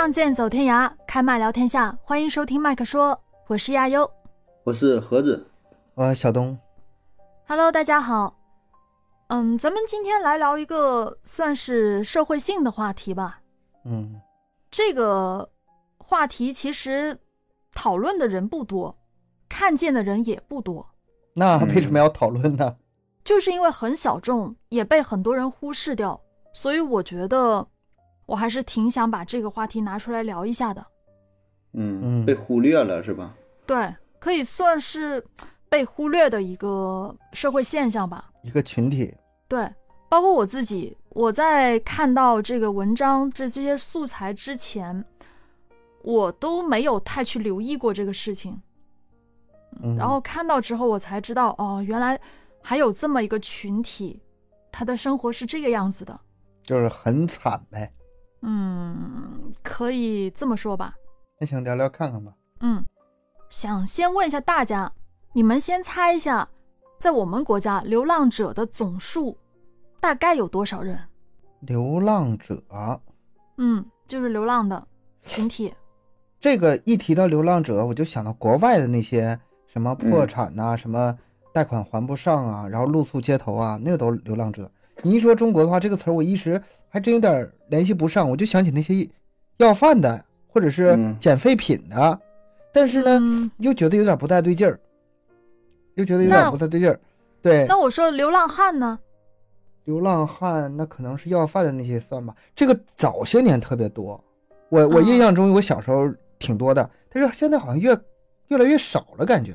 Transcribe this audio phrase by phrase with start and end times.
[0.00, 1.94] 仗剑走天涯，开麦聊天下。
[2.02, 4.10] 欢迎收听麦克说，我是亚优，
[4.64, 5.46] 我是盒子，
[5.92, 6.58] 我小东。
[7.46, 8.34] Hello，大家好。
[9.28, 13.42] 嗯，咱们今天来聊一个算是社会性的话题吧。
[13.84, 14.18] 嗯，
[14.70, 15.50] 这个
[15.98, 17.18] 话题其实
[17.74, 18.96] 讨论的人不多，
[19.50, 20.94] 看见的人也不多。
[21.34, 22.78] 那为什么要讨论呢？
[23.22, 26.18] 就是因为很小众，也被很多人忽视掉，
[26.54, 27.68] 所以我觉得
[28.30, 30.86] 我还是挺想把这个话题拿出来聊一下的。
[31.72, 33.34] 嗯，被忽略了是吧？
[33.66, 35.20] 对，可以算是
[35.68, 39.12] 被忽略的一个社会现象吧，一个群体。
[39.48, 39.68] 对，
[40.08, 45.04] 包括我自己，我在看到这个文章这这些素材之前，
[46.02, 48.56] 我都没有太去留意过这个事情。
[49.82, 52.18] 嗯，然后看到之后，我才知道哦，原来。
[52.62, 54.20] 还有这么一个群体，
[54.70, 56.20] 他的生活是这个样子的，
[56.62, 57.90] 就是很惨呗。
[58.42, 60.94] 嗯，可以这么说吧。
[61.38, 62.32] 那想聊聊看看吧。
[62.60, 62.84] 嗯，
[63.48, 64.92] 想先问一下大家，
[65.32, 66.48] 你们先猜一下，
[66.98, 69.36] 在我们国家流浪者的总数
[70.00, 70.98] 大概有多少人？
[71.60, 72.62] 流浪者，
[73.58, 74.86] 嗯，就是流浪的
[75.22, 75.74] 群体。
[76.38, 81.18] 这个一提到流浪者，我就想到国外的那些什么破产呐，什么。
[81.52, 84.70] 贷款还不上啊，然后露宿街头啊，那个都是流浪者。
[85.02, 89.08] 你一说中国的话，这个词儿我一时还真有点联系不上，我就想起那些
[89.58, 92.20] 要饭的或者是捡废品的，
[92.72, 94.78] 但是呢，又觉得有点不太对劲儿，
[95.94, 96.98] 又觉得有点不太对劲儿。
[97.42, 98.98] 对，那我说流浪汉呢？
[99.84, 102.34] 流浪汉那可能是要饭的那些算吧。
[102.54, 104.22] 这个早些年特别多，
[104.68, 107.98] 我我印象中我小时候挺多的，但是现在好像越
[108.48, 109.52] 越来越少了，感觉。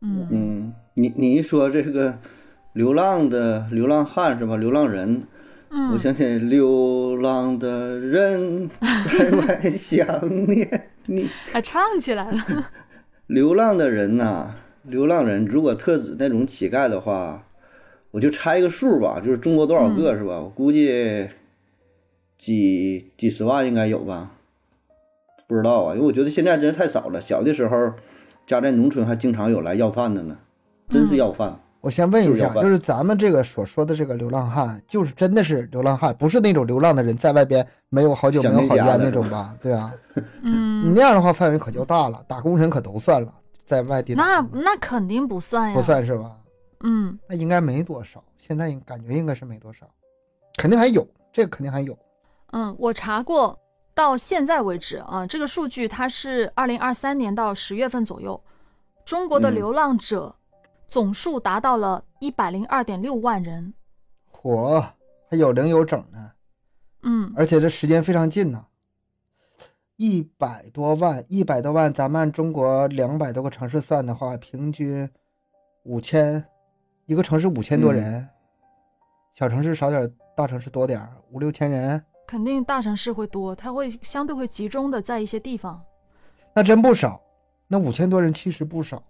[0.00, 0.74] 嗯嗯。
[0.94, 2.18] 你你一说这个
[2.78, 4.56] 流浪的流浪汉是吧？
[4.56, 5.24] 流浪人，
[5.70, 12.70] 嗯，我想起流浪的人 在外想念你，还唱起来了。
[13.26, 14.52] 流浪的人呐，
[14.84, 17.44] 流浪人，如果特指那种乞丐的话，
[18.12, 20.40] 我就猜一个数吧，就是中国多少个是吧？
[20.40, 21.26] 我估计
[22.36, 24.30] 几几十万应该有吧，
[25.48, 27.20] 不知道啊，因为我觉得现在真是太少了。
[27.20, 27.94] 小的时候
[28.46, 30.38] 家在农村还经常有来要饭的呢。
[30.88, 31.60] 真是要饭！
[31.80, 39.54] 我先问一下，就是咱们这个所说的这个流浪汉，就是真的是流浪汉，不是那种流浪的人在外边没有好久没有好烟那种吧？
[39.62, 39.92] 对啊，
[40.42, 43.32] 嗯，你那样的话范围可就大了，打工人可都算了，
[43.64, 46.32] 在外地那那肯定不算呀，不算是吧？
[46.80, 49.86] 嗯，那应该没多少，现在感觉应该是没多少，
[50.56, 51.96] 肯定还有，这个肯定还有。
[52.50, 53.56] 嗯，我查过，
[53.94, 58.42] 到现在为止啊，这个数据它是二零二三年到十月份左右，
[59.04, 60.34] 中国的流浪者。
[60.88, 63.74] 总数达到了一百零二点六万人，
[64.32, 64.80] 嚯，
[65.30, 66.32] 还有零有整呢。
[67.02, 68.66] 嗯，而且这时间非常近呢，
[69.96, 75.08] 一百多万，一百多万，咱们按中国两百多个城市算的话，平均
[75.84, 76.42] 五千，
[77.04, 78.26] 一个城市五千多人，
[79.34, 82.02] 小城市少点，大城市多点五六千人。
[82.26, 85.82] 肯定大城市会多，它会相对会集中的在一些地方。
[86.54, 87.20] 那真不少，
[87.66, 89.02] 那五千多人其实不少，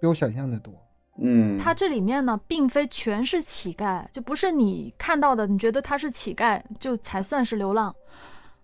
[0.00, 0.74] 比我想象的多。
[1.18, 7.94] 嗯，他这里面呢，并非全是乞丐，就不是你看到的，你觉得他是乞丐就才算是流浪，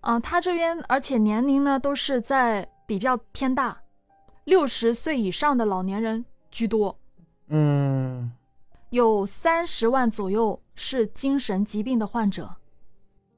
[0.01, 3.81] 啊，他这边而且年龄呢都是在比较偏大，
[4.45, 6.99] 六十岁以上的老年人居多，
[7.49, 8.31] 嗯，
[8.91, 12.55] 有三十万左右是精神疾病的患者，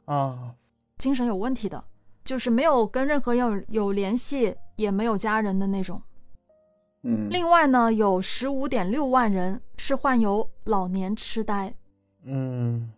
[0.06, 0.54] 啊，
[0.98, 1.84] 精神有问题的，
[2.25, 3.38] 就是没有跟任何人
[3.69, 6.02] 有有联系，也没有家人的那种。
[7.06, 11.75] 嗯，另外呢，有十五点六万人是患有老年痴呆，
[12.25, 12.91] 嗯，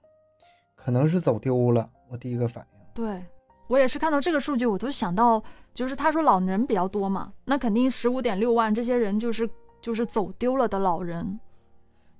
[0.77, 1.91] 可能是走丢了。
[2.09, 3.21] 我第一个反应，对
[3.66, 5.43] 我也是看到这个数据，我都想到，
[5.75, 11.41] 就是他说老人比较多嘛，那肯定十五点六万这些人就是就是走丢了的老人。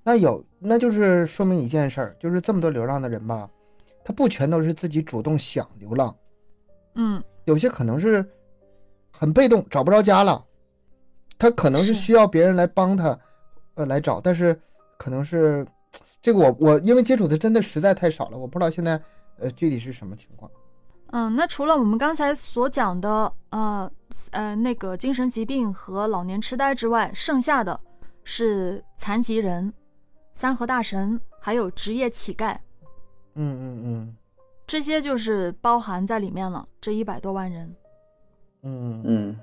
[0.03, 3.49] 那有，那就是说明一件事儿，就是这么多流浪的人吧，
[4.05, 6.17] 他不全都是自己主动想流浪，
[6.97, 8.29] 嗯，有些可能是
[9.13, 10.45] 很被动，找不着家了。
[11.39, 13.19] 他可能是需要别人来帮他，
[13.75, 14.59] 呃，来找，但是
[14.97, 15.67] 可能是
[16.23, 19.01] 这个我我因为接触的真的实在太少了，我不知道现在
[19.39, 20.51] 呃具体是什么情况。
[21.13, 23.91] 嗯，那除了我们刚才所讲的呃
[24.33, 27.79] 呃那个精神疾病和老年痴呆之外，剩下的
[28.25, 29.73] 是残疾人、
[30.33, 32.57] 三和大神，还有职业乞丐。
[33.35, 34.17] 嗯嗯嗯，
[34.67, 37.73] 这些就是包含在里面了，这一百多万人。
[38.63, 39.37] 嗯嗯。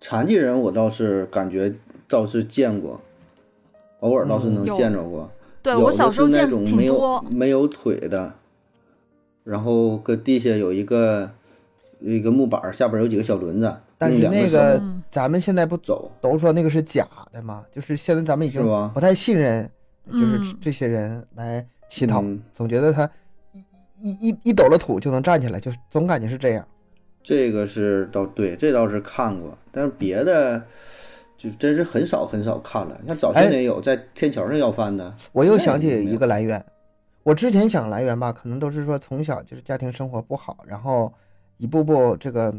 [0.00, 1.74] 残疾人我倒是感觉
[2.08, 3.00] 倒是见过，
[4.00, 5.30] 偶尔倒是能见着过。
[5.62, 8.32] 对我小时候见种没有没有腿的，
[9.44, 11.30] 然后搁地下有一个
[11.98, 17.62] 有一个木板儿，下边有几个小轮子，但是那个嗯咱们现在不走，都说那个是假的嘛？
[17.70, 18.62] 就是现在咱们已经
[18.94, 19.70] 不太信任，
[20.10, 23.08] 就是嗯这些人来乞讨，嗯总觉得他
[23.52, 23.58] 一
[24.00, 26.66] 一一一抖了土就能站起来，就总感觉是这样。
[27.22, 30.62] 这个是倒对，这倒是看过，但是别的
[31.36, 33.00] 就真是很少很少看了。
[33.06, 36.64] 像早些哎年有在天桥上要饭的，我又想起一个来源，
[37.22, 41.12] 我之前想来源吧，可能都是说从小就是家庭生活不好，然后
[41.58, 42.54] 一步步这个，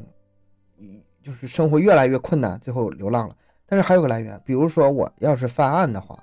[0.78, 3.36] 一就是生活越来越困难，最后流浪了。
[3.68, 6.18] 但是还有个来源，比如说我要是犯案的话，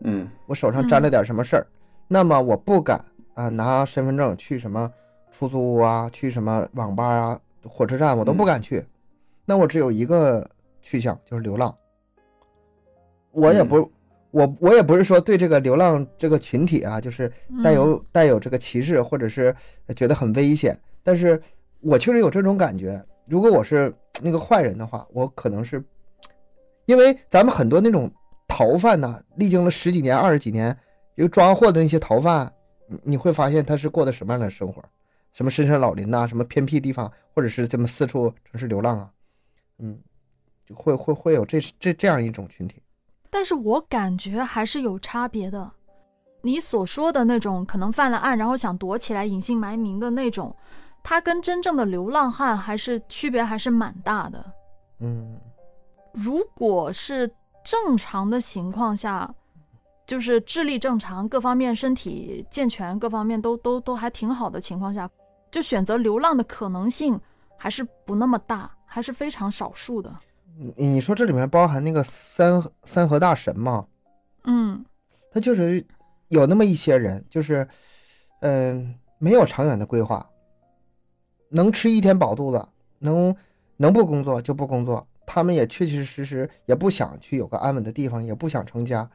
[0.00, 1.66] 嗯我手上沾了点什么事儿，
[2.08, 3.04] 那么我不敢
[3.34, 4.90] 啊拿身份证去什么
[5.36, 8.84] 出租屋啊，去什么网吧啊、火车站，我都不敢去。
[9.44, 10.48] 那我只有一个
[10.80, 11.74] 去向，就是流浪。
[13.32, 13.90] 我也不，
[14.30, 17.30] 我我也不是说对这个流浪这个群体啊，就是
[17.64, 19.54] 带有、带有这个歧视，或者是
[19.96, 21.42] 觉得很危险，但是
[21.80, 23.04] 我确实有这种感觉。
[23.26, 23.92] 如果我是
[24.22, 25.82] 那个坏人的话，我可能是，
[26.86, 28.08] 因为咱们很多那种
[28.46, 30.76] 逃犯呐、历经了十几年、二十几年，
[31.16, 32.52] 又抓获的那些逃犯，
[32.86, 34.80] 你你会发现他是过的什么样的生活？
[35.34, 39.10] 什么深山老林呐、什么偏僻地方，或者是这么四处城市流浪啊，
[39.80, 40.00] 嗯，
[40.64, 42.80] 就会会会有这这这样一种群体。
[43.28, 45.72] 但是我感觉还是有差别的。
[46.42, 50.54] 你所说的那种可能犯了案，然后想躲起来隐姓埋名的那种，
[51.02, 54.52] 他跟真正的流浪汉还是区别还是蛮大的。
[55.00, 55.40] 嗯
[56.12, 57.28] 如果是
[57.64, 59.34] 正常的情况下，
[60.06, 65.10] 就是智力正常，各方面身体健全，各方面都都都还挺好的情况下，
[65.54, 67.20] 就选择流浪的可能性
[67.56, 70.12] 还是不那么大，还是非常少数的。
[70.58, 73.86] 你你说这里面包含那个三三河大神吗？
[74.42, 74.84] 嗯
[75.30, 75.86] 他就是
[76.26, 77.68] 有那么一些人，就是，
[78.40, 80.28] 嗯、没有长远的规划，
[81.50, 82.68] 能吃一天饱肚子，
[82.98, 83.32] 能
[83.76, 85.06] 能不工作就不工作。
[85.24, 89.08] 他们也确确实实也不想去有个安稳的地方，也不想成家，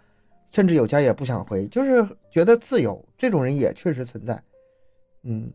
[0.51, 3.05] 甚至有家也不想回，就是觉得自由。
[3.17, 4.41] 这种人也确实存在。
[5.23, 5.51] 嗯，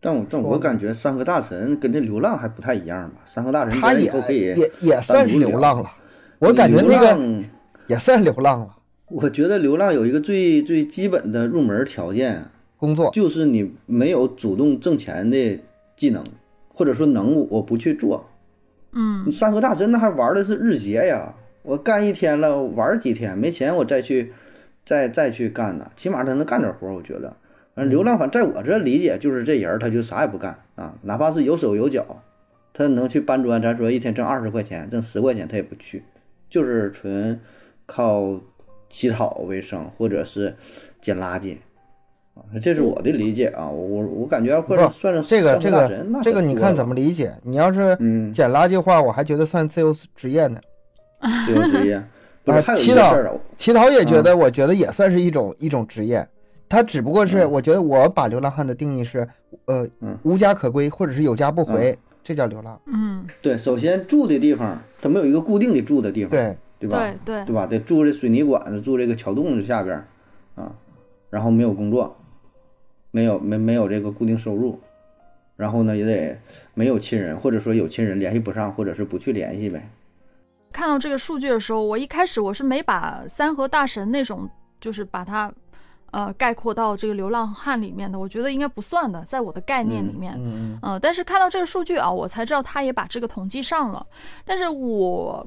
[0.00, 3.16] 但我但我感觉山河大神跟这流浪还不太一样吧？
[3.24, 5.90] 山河大神他也后可以也也算是流浪了，
[6.38, 7.44] 我感觉那个流浪
[7.88, 8.76] 也算流浪了。
[9.08, 12.44] 我觉得流浪有一个最最基本的入门条件，
[12.76, 15.60] 工作，就是你没有主动挣钱的
[15.96, 16.24] 技能，
[16.68, 18.28] 或者说能，我不去做。
[18.92, 24.32] 嗯你三河大神那还玩的是日结呀，我干一天了，玩几天，没钱我再去，
[24.84, 27.36] 再再去干呢，起码他能干点活，我觉得。
[27.76, 32.04] 反正流浪反在我这理解就是这人儿他就啥也不干啊，哪怕是有手有脚，
[32.72, 36.02] 他能去搬砖，咱说一天挣二十块钱，挣十块钱他也不去，
[36.48, 37.38] 就是纯
[37.84, 38.40] 靠
[38.88, 40.56] 乞讨为生，或者是
[41.02, 41.58] 捡垃圾。
[42.34, 47.30] 啊，这是我的理解啊，我我我感觉或者不算是这个这个这个你看怎么理解？
[47.42, 50.58] 你要是嗯捡垃圾的话，我还觉得算自由职业呢。
[51.44, 52.02] 自由职业，
[52.42, 56.26] 不是啊还有一祈祷个事儿啊，乞讨也觉嗯得，我觉得也算是一种一种职业。
[56.68, 59.26] 他只不过是，嗯我觉得我把流浪汉的定义是，
[59.66, 62.80] 呃嗯，无家可归，或者是有家不回，这叫流浪。
[62.86, 66.98] 嗯，对，首先住的地方，他没有一个固定的住的地方，对，对吧？
[66.98, 67.66] 对对对吧？
[67.66, 69.96] 得住这水泥管子，住这个桥洞子下边
[70.56, 70.74] 啊，
[71.30, 72.16] 然后没有工作，
[73.10, 74.80] 没有没没有这个固定收入，
[75.56, 76.36] 然后呢也得
[76.74, 79.88] 没有亲人，或者说有亲人联系不上，或者是不去联系呗。
[80.72, 84.48] 看到这个数据的时候，我一开始我是没把三和大神那种，
[84.80, 85.50] 就是把它，
[86.16, 94.06] 呃，概括到这个流浪汉里面的，我觉得应该不算的，在我的概念里面，嗯嗯呃，但是看到这个数据啊，我才知道他也把这个统计上了。
[94.42, 95.46] 但是我，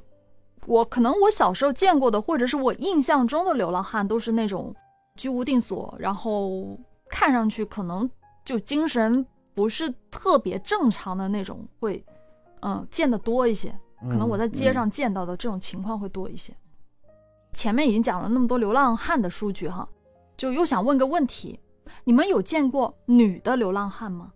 [0.67, 4.71] 我可能我小时候见过的，或者是我印象中的流浪汉，都是那种
[5.15, 6.77] 居无定所，然后
[7.09, 8.07] 看上去可能
[8.45, 12.05] 就精神不是特别正常的那种，会，
[12.61, 13.73] 嗯、见得多一些。
[14.03, 16.53] 嗯，可能我在街上见到的这种情况会多一些。
[17.53, 19.89] 前面已经讲了那么多流浪汉的数据哈，
[20.39, 21.59] 就又想问个问题：
[22.05, 24.31] 你们有见过女的流浪汉吗？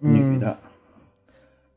[0.00, 0.56] 嗯女的，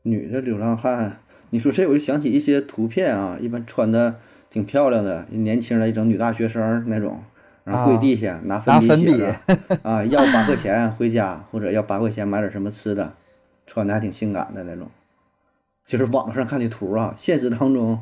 [0.02, 1.18] 女的流浪汉，
[1.50, 7.24] 你说这我就想起一些图片啊，一般穿的挺漂亮的，年轻的一整女大学生那种，
[7.64, 13.14] 然后跪地下、拿粉笔拿粉笔写的啊， 要八块钱回家，或者要八块钱买点什么吃的，
[13.66, 14.88] 穿的还挺性感的那种。
[15.84, 18.00] 就是网上看的图啊，现实当中，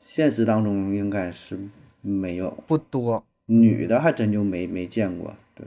[0.00, 1.56] 现实当中应该是
[2.00, 3.24] 没有不多。
[3.46, 5.32] 女的，还真就没没见过。
[5.54, 5.66] 对，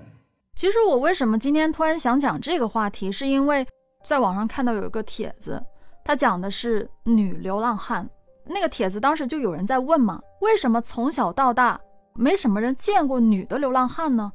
[0.56, 3.66] 其实我为什么今天突然想讲这个话题，是因为
[4.06, 5.62] 在网上看到有一个帖子，
[6.04, 8.10] 它讲的是女流浪汉。
[8.46, 11.80] 那个帖子当时就有人在问嘛，为什么从小到大
[12.16, 14.32] 没什么人见过女的流浪汉呢？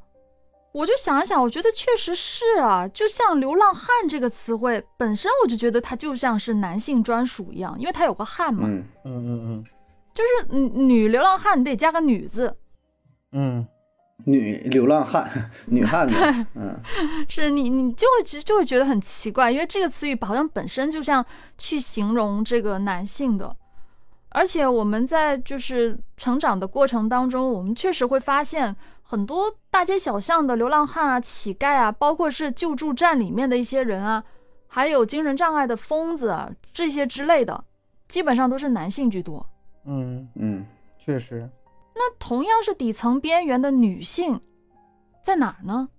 [0.71, 9.63] 我就想一想，我觉得确实是啊，就像流浪汉这个词汇本身，我就觉得它就像是男性专属一样，因为它有个汉嘛，嗯嗯嗯
[10.13, 12.55] 就是女女流浪汉你得加个女字，
[13.35, 13.67] 嗯
[14.23, 15.29] 女流浪汉，
[15.67, 16.15] 女汉子，
[16.55, 16.81] 嗯。
[17.27, 21.23] 是你你就会就就会觉得很奇怪，因为这个词语好像本身就像
[21.57, 23.53] 去形容这个男性的，
[24.29, 28.73] 而且我们在就是成长的过程当中，我们确实会发现
[29.03, 34.23] 很多大街小巷的流浪汉啊、乞丐啊，包括是救助站里面的一些人啊，
[34.67, 37.65] 还有精神障碍的疯子啊这些之类的，
[38.07, 39.45] 基本上都是男性居多。
[39.85, 40.65] 嗯，嗯，
[40.97, 41.49] 确实，
[41.95, 44.41] 那同样是底层边缘的女性，
[45.23, 45.89] 在哪儿呢？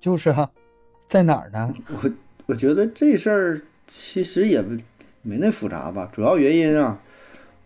[0.00, 0.50] 就是哈、
[1.08, 1.72] 在哪儿呢？
[2.02, 2.10] 我
[2.46, 4.76] 我觉得这事儿其实也不
[5.22, 7.00] 没那复杂吧，主要原因啊，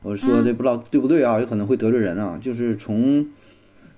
[0.02, 3.26] 我说的不知道对不对啊，有可能会得罪人啊，就是从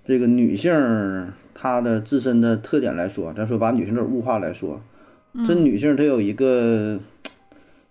[0.04, 4.80] 这个女性她的自身的特点来说，咱说把女性这种物化来说，
[5.47, 7.00] 这女性她有一个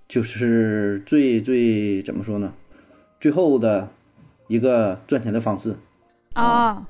[0.08, 2.53] 就是最最怎么说呢，
[3.20, 3.89] 最后的
[4.50, 5.74] 一个赚钱的方式。
[6.34, 6.86] 啊，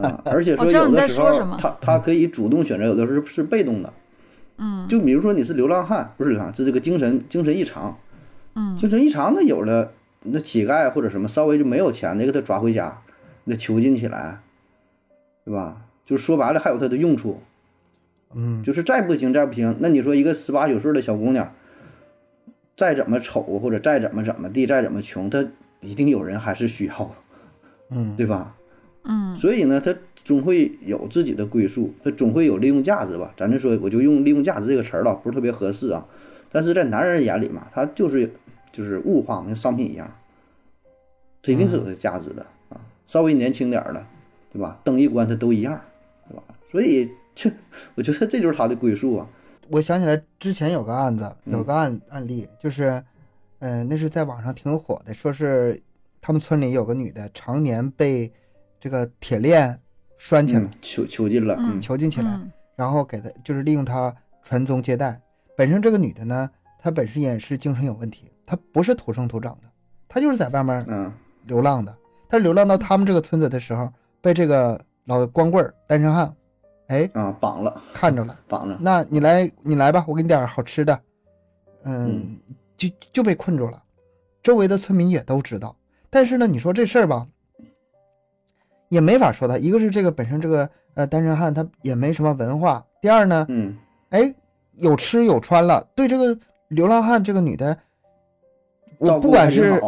[0.00, 3.92] 啊，而且说有的时候说什么他他可以主动选择，有的时候是被动的。
[4.58, 7.98] 嗯就比如说你是流浪汉，不是流浪汉，是这个精神精神异常。
[8.54, 13.02] 嗯精神异常那有的那乞丐或者什么稍微就没有钱的，给他抓回家，
[13.44, 14.40] 那囚禁起来，
[15.44, 15.82] 对吧？
[16.04, 17.42] 就是说白了还有它的用处，
[18.34, 21.52] 嗯，就是再不行再不行，那你说一个十八九岁的小姑娘，
[22.76, 25.46] 再怎么丑或者再怎么怎么地，再怎么穷，她
[25.80, 27.14] 一定有人还是需要，
[27.90, 28.54] 嗯对吧？
[29.04, 29.94] 嗯所以呢，它
[30.24, 33.32] 总会有自己的归宿，它总会有利用价值吧。
[33.36, 36.06] 咱就说，我就用利用价值这个词儿了，不是特别合适啊。
[36.50, 38.30] 但是在男人眼里嘛，它就是
[38.72, 40.10] 就是物化嘛，跟商品一样，
[41.42, 42.80] 它一定是有它价值的啊。
[43.06, 44.04] 稍微年轻点儿的，
[44.52, 44.78] 对吧？
[44.84, 45.80] 灯一关，它都一样，
[46.28, 46.42] 对吧？
[46.70, 47.50] 所以这
[47.94, 49.26] 我觉得这就是他的归宿啊。
[49.70, 53.02] 我想起来之前有个案子，有个案案例，就是，
[53.60, 55.80] 嗯、那是在网上挺火的，说是
[56.20, 58.32] 他们村里有个女的常年被
[58.80, 59.78] 这个铁链
[60.16, 65.20] 拴起来嗯，，囚囚禁了，囚禁起来，嗯然后给她就是利用她传宗接代。
[65.56, 66.48] 本身这个女的呢，
[66.78, 69.68] 她本身也是精神有问题，她不是土生土长的，
[70.08, 71.12] 她就是在外面嗯
[71.46, 71.92] 流浪的。
[72.28, 76.32] 她流浪到他们这个村子的时候，被这个老光棍儿单身汉，
[76.86, 78.38] 哎，啊，绑了看着了。
[78.46, 81.00] 绑了，那你来，你来吧，我给你点儿好吃的。
[81.82, 82.38] 嗯嗯，
[82.78, 83.82] 就就被困住了，
[84.42, 85.76] 周围的村民也都知道。
[86.08, 87.26] 但是呢，你说这事儿吧，
[88.88, 89.58] 也没法说他。
[89.58, 93.76] 一个是这个本身这个呃单身汉他也没什么文化，第二呢，嗯
[94.08, 94.34] 哎，
[94.76, 97.76] 有吃有穿了，对这个流浪汉这个女的，
[98.98, 99.78] 我不管是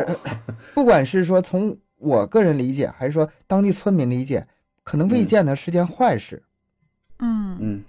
[0.75, 4.47] 不管是说从我个人理解，还是说当地村民理解，
[4.83, 6.43] 可能未嗯见得是件坏事。
[7.19, 7.85] 嗯嗯，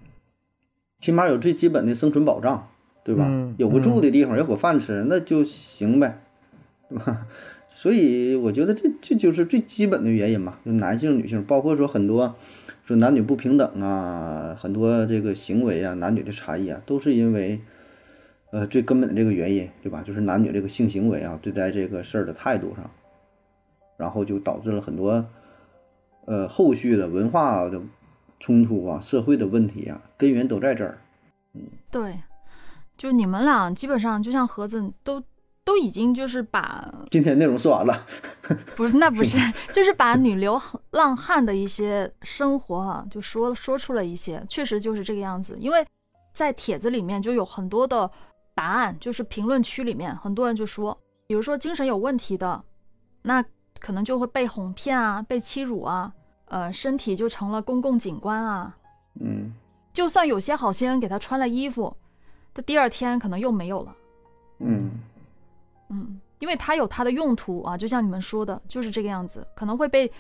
[1.00, 2.68] 起码有最基本的生存保障，
[3.04, 3.26] 对吧？
[3.28, 6.22] 嗯有个住的地方，有口饭吃，那就行呗，
[6.90, 7.28] 对吧？
[7.74, 12.36] 所以我觉得这这就是最基本的原因嘛，就男性、女性，包括说很多
[12.84, 17.62] 说男女不平等啊，很多这个行为啊，男女的差异啊，都是因为
[18.52, 20.02] 呃最根本的这个原因，对吧？
[20.02, 22.92] 就是男女这个性行为啊，对待这个事儿的态度上，
[23.98, 25.26] 然后就导致了很多
[26.26, 27.82] 呃后续的文化的
[28.40, 30.98] 冲突啊，社会的问题啊，根源都在这儿。
[31.54, 32.18] 嗯对，
[33.02, 35.20] 就你们俩基本上就像盒子都
[35.64, 38.06] 都已经就是把今天内容说完了，
[38.78, 39.40] 不是那不是，
[39.74, 45.58] 就是把女流浪汉的一些生活啊，就说说出了一些，确实就是这个样子。
[45.60, 45.84] 因为
[46.32, 48.08] 在帖子里面就有很多的
[48.54, 52.64] 答案，就是评论区里面很多人就说，比如说精神有问题的，
[53.24, 53.44] 那
[53.80, 56.14] 可能就会被哄骗啊，被欺辱啊，
[56.46, 58.78] 呃，身体就成了公共景观啊。
[59.20, 59.52] 嗯
[59.92, 61.98] 就算有些好心人给他穿了衣服，
[62.54, 63.96] 他第二天可能又没有了。
[64.60, 64.92] 嗯
[65.90, 70.12] 嗯，因为它有它的用途啊，就像你们说的，就是这个样子，可能会被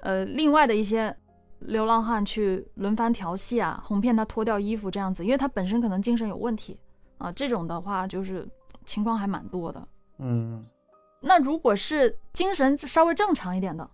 [0.00, 1.14] 呃另外的一些
[1.60, 6.78] 流浪汉去轮番调戏啊，哄骗他脱掉衣服这样子，因为他本身可能精神有问题
[7.18, 8.48] 啊，这种的话就是
[8.86, 9.88] 情况还蛮多的。
[10.18, 10.64] 嗯，
[11.20, 13.88] 那如果是精神稍微正常一点的，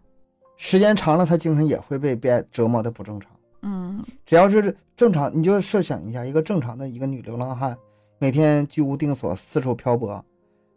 [0.57, 3.31] 时间长了，他精神也会被变折磨的不正常。
[3.63, 7.77] 嗯只要是正常，你就设想一下，一个正常的一个女流浪汉，
[8.19, 10.25] 每天居无定所，四处漂泊，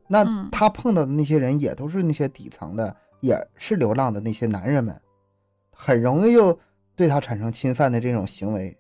[0.08, 5.00] 那他碰到的那些人也都是那些底层的，也是流浪的那些男人们，
[5.72, 6.58] 很容易就
[6.96, 8.76] 对他产生侵犯的这种行为。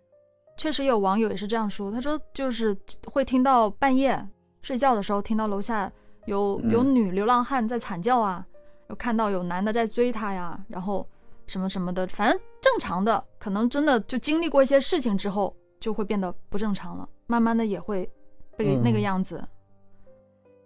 [0.57, 4.27] 确实有网友也是这样说，他说就是会听到半夜
[4.63, 5.91] 睡觉的时候听到楼下
[6.25, 8.45] 有有嗯女流浪汉在惨叫啊，
[8.89, 11.07] 有看到有男的在追她呀，然后
[11.45, 18.09] 什么什么的，反正正常的，可能真的就经历过一些事情之后，就会变得不正常了，慢慢的也会
[18.57, 19.41] 被那个嗯样子。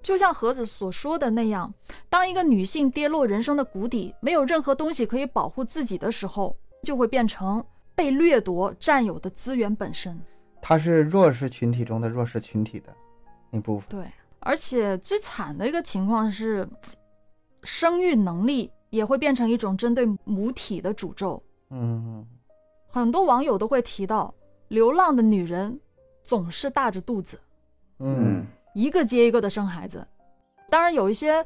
[0.02, 1.72] 就像盒子所说的那样，
[2.10, 10.20] 当一个女性跌落人生的谷底，没有任何东西可以保护自己的时候，就会变成被掠夺、占有的资源本身。
[10.60, 12.92] 她是弱势群体中的弱势群体的
[13.52, 13.90] 那部分。
[13.90, 16.68] 对，而且最惨的一个情况是，
[17.62, 21.42] 生育能力也会变成一种针对母体的诅咒。
[21.70, 22.26] 嗯，
[22.88, 24.34] 很多网友都会提到，
[24.70, 25.80] 流浪的女人
[26.24, 27.40] 总是大着肚子，
[28.02, 30.06] 嗯一个接一个的生孩子。
[30.70, 31.46] 当然，有一些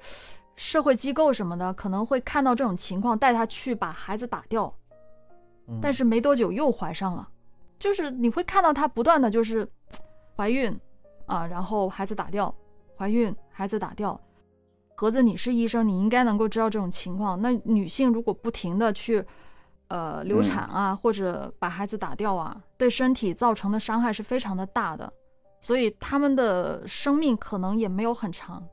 [0.55, 4.73] 社会机构什么的可能会看到这种情况，带他去把孩子打掉，
[5.67, 7.27] 嗯，但是没多久又怀上了。
[7.77, 9.67] 就是你会看到她不断的就是
[10.35, 10.75] 怀孕
[11.25, 12.53] 啊，然后孩子打掉，
[12.97, 14.19] 怀孕孩子打掉。
[14.95, 17.41] 盒子，你是医生，你应该能够知道这种情况。
[17.41, 19.25] 那女性如果不停的去，
[19.89, 25.11] 呃，流产啊，或者把孩子打掉啊，对身体造成的伤害是非常的大的，
[25.65, 28.63] 所以他们的生命可能也没有很长。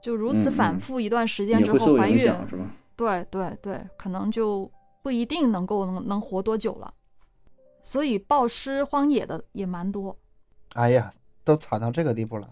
[0.00, 2.32] 就如此反复一段时间之后怀孕？
[2.94, 4.70] 对对对，可能就
[5.02, 6.94] 不一定能够能能活多久了。
[7.82, 10.16] 所以暴尸荒野的也蛮多。
[10.74, 11.10] 哎呀，
[11.42, 12.48] 都惨到这个地步了。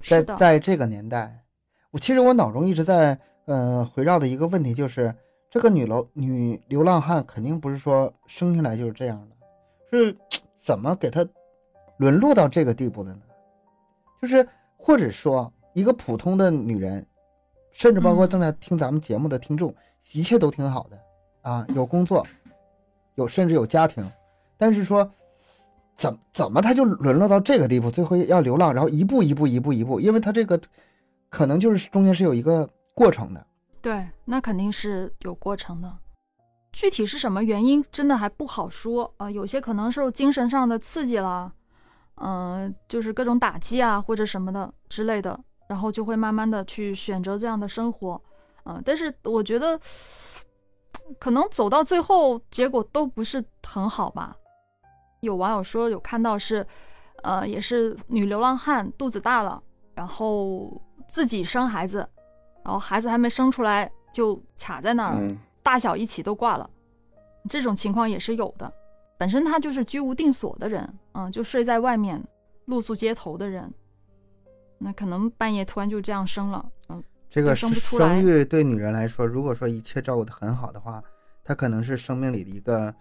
[0.00, 1.42] 在，在这个年代，
[1.90, 5.12] 我其实我脑中一直在呃回绕的一个问题就是，
[5.50, 9.36] 这个女流女流浪汉肯定不是说生下来就是这样的，
[9.90, 10.16] 是
[10.54, 11.26] 怎么给她
[11.98, 13.20] 沦落到这个地步的呢？
[14.20, 14.46] 就是
[14.76, 17.06] 或者说一个普通的女人，
[17.72, 19.74] 甚至包括正在听咱们节目的听众，
[20.12, 20.98] 一切都挺好的
[21.42, 22.26] 啊，有工作，
[23.16, 24.08] 有甚至有家庭，
[24.56, 25.10] 但是说
[25.94, 30.60] 怎怎么他就沦落到这个地步，最后要流浪，然后一步一步一步一步，因为他这个
[31.28, 33.46] 可能就是中间是有一个过程的。
[33.82, 35.92] 对，那肯定是有过程的。
[36.72, 41.52] 具体是什么原因，真的还不好说啊、有些可能受精神上的刺激了，
[42.16, 48.20] 嗯、就是各种打击啊，或者什么的之类的，然后就会慢慢的去选择这样的生活。
[48.64, 49.78] 嗯、但是我觉得，
[51.18, 54.36] 可能走到最后，结果都不是很好吧。
[55.20, 56.66] 有网友说有看到是，
[57.22, 59.62] 呃，也是女流浪汉肚子大了，
[59.94, 62.08] 然后自己生孩子，
[62.64, 66.70] 然后孩子还没生出来就卡在那儿大小一起都挂了，
[67.48, 68.72] 这种情况也是有的。
[69.16, 72.22] 本身他就是居无定所的人，嗯，就睡在外面
[72.66, 73.72] 露宿街头的人，
[74.78, 81.02] 那可能半夜突然就这样生了，嗯，这个生不出来生育对女人来说，如果说一切照顾的很好的话，
[81.44, 82.94] 她可能是生命里的一个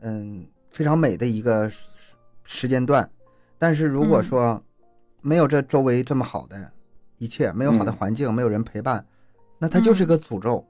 [0.00, 1.78] 嗯非常美的一个时
[2.42, 3.08] 时间段。
[3.58, 4.62] 但是如果嗯说
[5.20, 6.72] 没有这周围这么好的
[7.18, 9.06] 一切，没有好的嗯环境，没有人陪伴，
[9.58, 10.66] 那它就是嗯个诅咒，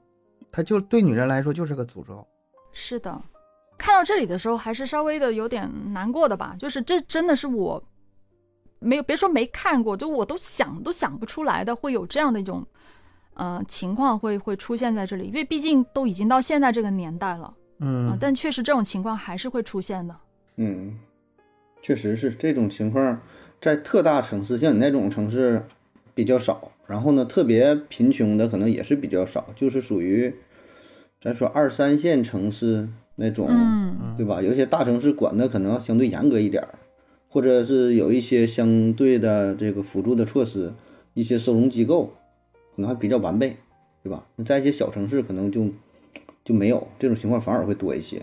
[0.51, 2.25] 它就对女人来说就是个诅咒。
[2.71, 3.19] 是的。
[3.77, 7.83] 看到这里的时候，还是稍微的有点难过的吧，就是这真的是我
[8.79, 12.65] 没有别说没看过，就我都想都想不出来的，会有这样的一种
[13.33, 17.53] 呃情况会会出现在这里，因为毕竟都已经到现在这个年代了。
[17.79, 20.15] 嗯，啊，但确实这种情况还是会出现的。
[20.57, 20.97] 嗯，
[21.81, 23.21] 确实是这种情况，
[23.59, 25.65] 在特大城市，像你那种城市
[26.13, 30.33] 比较少，然后呢，特别贫穷的可能也是比较少，就是属于
[31.19, 34.41] 咱说二三线城市那种，嗯对吧？
[34.41, 36.69] 有一些大城市管的可能相对严格一点儿，
[37.29, 40.73] 或者是有一些相对的这个辅助的措施，
[41.13, 42.13] 一些收容机构
[42.75, 43.55] 可能还比较完备，
[44.01, 44.25] 对吧？
[44.35, 45.67] 那在一些小城市可能就
[46.43, 48.21] 就没有这种情况，反而会多一些。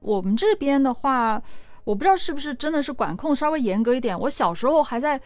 [0.00, 1.42] 我们这边的话，
[1.84, 4.18] 我不知道是不是真的是管控稍微严格一点。
[4.18, 5.20] 我小时候还在，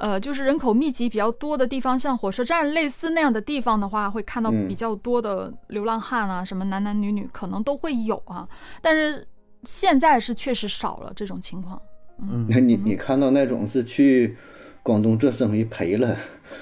[0.00, 8.48] 呃，就是人口密集比较多的地方，像火车站类似那样的地方的话，会看到嗯比较多的流浪汉啊，什么男男女女可能都会有啊。
[8.80, 9.28] 但是
[9.64, 11.80] 现在是确实少了这种情况。
[12.22, 14.36] 嗯 那你你看到那种是去
[14.82, 16.16] 广东做生意赔了，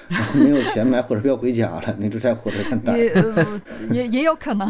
[0.09, 2.95] 然后没有钱买火车票回家了，那就在火车站待。
[2.99, 4.69] 也、呃、也也有可能，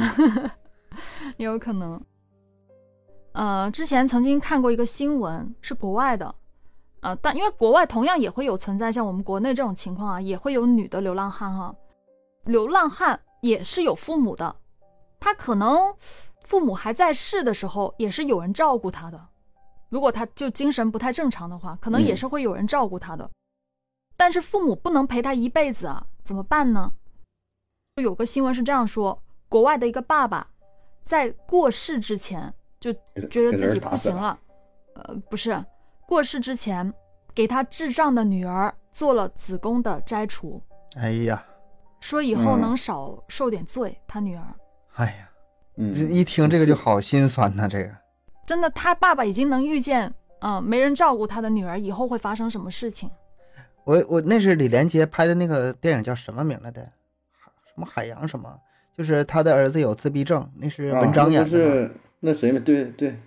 [1.37, 1.99] 也有可能。
[3.33, 6.33] 呃，之前曾经看过一个新闻，是国外的，
[7.01, 11.73] 呃，但因为国外同样也会有存在像我们国内这种情况啊，也会有女的流浪汉哈，
[12.43, 14.55] 流浪汉也是有父母的，
[15.19, 15.93] 他可能
[16.43, 19.27] 父母还在世的时候，也是有人照顾他的。
[19.89, 23.29] 如果他就精神不太正常的话，可能也嗯是会有人照顾他的。
[24.15, 26.91] 但是父母不能陪他一辈子啊，怎么办呢？
[27.95, 30.47] 有个新闻是这样说：国外的一个爸爸
[31.03, 32.93] 在过世之前就
[33.29, 34.37] 觉得自己不行了，
[34.95, 35.63] 呃，不是，
[36.09, 36.91] 过世之前
[37.35, 40.59] 给他智障的女儿做了子宫的摘除，
[40.95, 41.45] 哎呀，
[42.01, 43.95] 说以后嗯能少受点罪。
[44.07, 44.43] 他女儿，
[44.95, 45.29] 哎呀，
[45.77, 47.91] 嗯，这一听这个就好心酸呐、这个
[48.47, 53.07] 真的，他爸爸已经能预见，嗯、没人照顾他的女儿以后会发生什么事情。
[53.83, 56.81] 我我那是李连杰拍的那个电影叫什么名来的？
[56.81, 58.59] 海什么海洋什么？
[58.97, 61.47] 就是他的儿子有自闭症，那是文章演的。
[61.47, 62.59] 啊那不是那谁嘛？
[62.65, 63.21] 对对，嗯，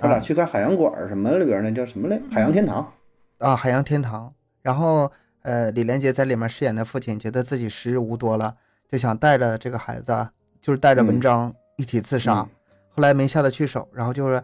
[0.00, 2.20] 他俩啊去看海洋馆儿什么里边儿那叫什么来？
[2.30, 2.92] 海洋天堂。
[3.38, 4.32] 啊，海洋天堂。
[4.62, 5.10] 然后
[5.42, 8.54] 呃，李连杰在里面饰演的父亲，觉得自己时日无多了，
[8.90, 12.40] 就想带着这个孩子啊，就是带着文嗯章一起自杀。
[12.40, 12.48] 嗯
[12.92, 14.42] 后来没下得去手，然后就是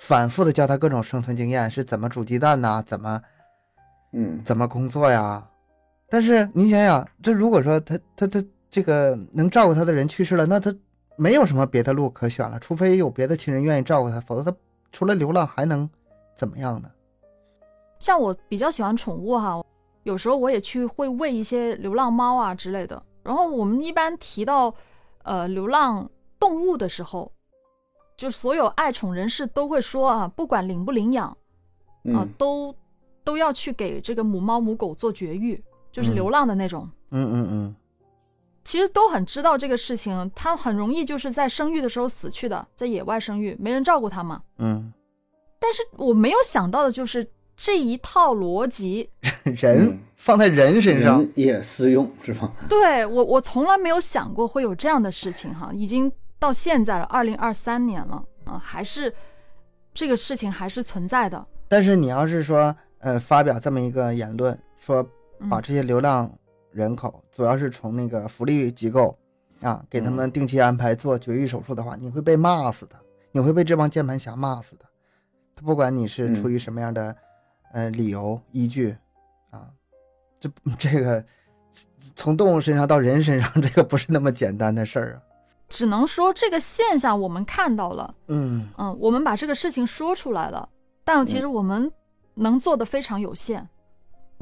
[0.00, 3.20] 反复的教他各种生存经验，是怎么煮鸡蛋呐、怎么
[4.12, 5.46] 嗯怎么工作呀？
[6.08, 10.74] 但是你想想，这如果说他他他这个能照顾他的人去世了，那他
[11.16, 14.56] 没有什么别的路可选了，除非有别的亲人愿意照顾他，否则他
[14.94, 15.90] 除了流浪还能
[16.36, 16.88] 怎么样呢？
[17.98, 19.60] 像我比较喜欢宠物哈，
[20.04, 23.02] 有时候我也去会喂一些流浪猫啊之类的。
[23.24, 24.72] 然后我们一般提到
[25.24, 27.32] 呃流浪动物的时候，
[28.16, 31.36] 就所有爱宠人士都会说啊，不管领不领养啊、
[32.04, 32.72] 嗯都
[33.24, 36.88] 都要去给这个母猫母狗做绝育，就是嗯流浪的那种。
[37.10, 37.76] 嗯嗯嗯，
[38.64, 44.40] 其实都很知道这个事情，他很容易就是在生育的时候死去的，在野外生育，没人照顾他嘛。
[44.58, 44.92] 嗯，
[45.60, 49.10] 但是我没有想到的就是这一套逻辑，
[49.44, 52.50] 人嗯放在人身上，人也适用是吧？
[52.68, 59.12] 对我我从来没有想过会有这样的事情哈，已经到现在了，二零二三年了啊，还是
[59.92, 61.46] 这个事情还是存在的。
[61.68, 65.06] 但是你要是说呃发表这么一个言论，说
[65.40, 66.30] 嗯把这些流浪
[66.74, 69.16] 人口主要是从那个福利机构
[69.60, 72.96] 啊给他们定期安排做绝育手术的话，你会被骂死的，
[73.30, 74.84] 你会被这帮键盘侠骂死的。
[75.54, 77.16] 他不管你是出于什么样的、
[77.72, 78.96] 呃理由依据
[79.50, 79.70] 啊，
[80.40, 81.24] 这 这个
[82.16, 85.22] 从动物身上到人身上，这个不是那么简单的事儿啊。
[85.68, 90.68] 只能说这个现象我们看到了，嗯嗯，我们把这个事情说出来了，
[91.04, 91.90] 但其实我们
[92.34, 93.68] 能做的非常有限，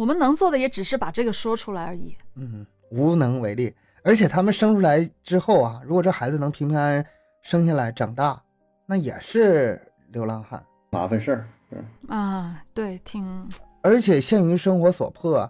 [0.02, 2.12] 我们能做的也只是把这个说出来而已。
[2.34, 3.72] 嗯，无能为力。
[4.02, 7.06] 而且他们生出来之后啊，如果这孩子能平平安安
[7.40, 8.42] 生下来长大，
[8.84, 10.60] 那也是流浪汉。
[10.90, 13.48] 麻烦事儿是啊，对，挺
[13.80, 15.48] 而且限于生活所迫，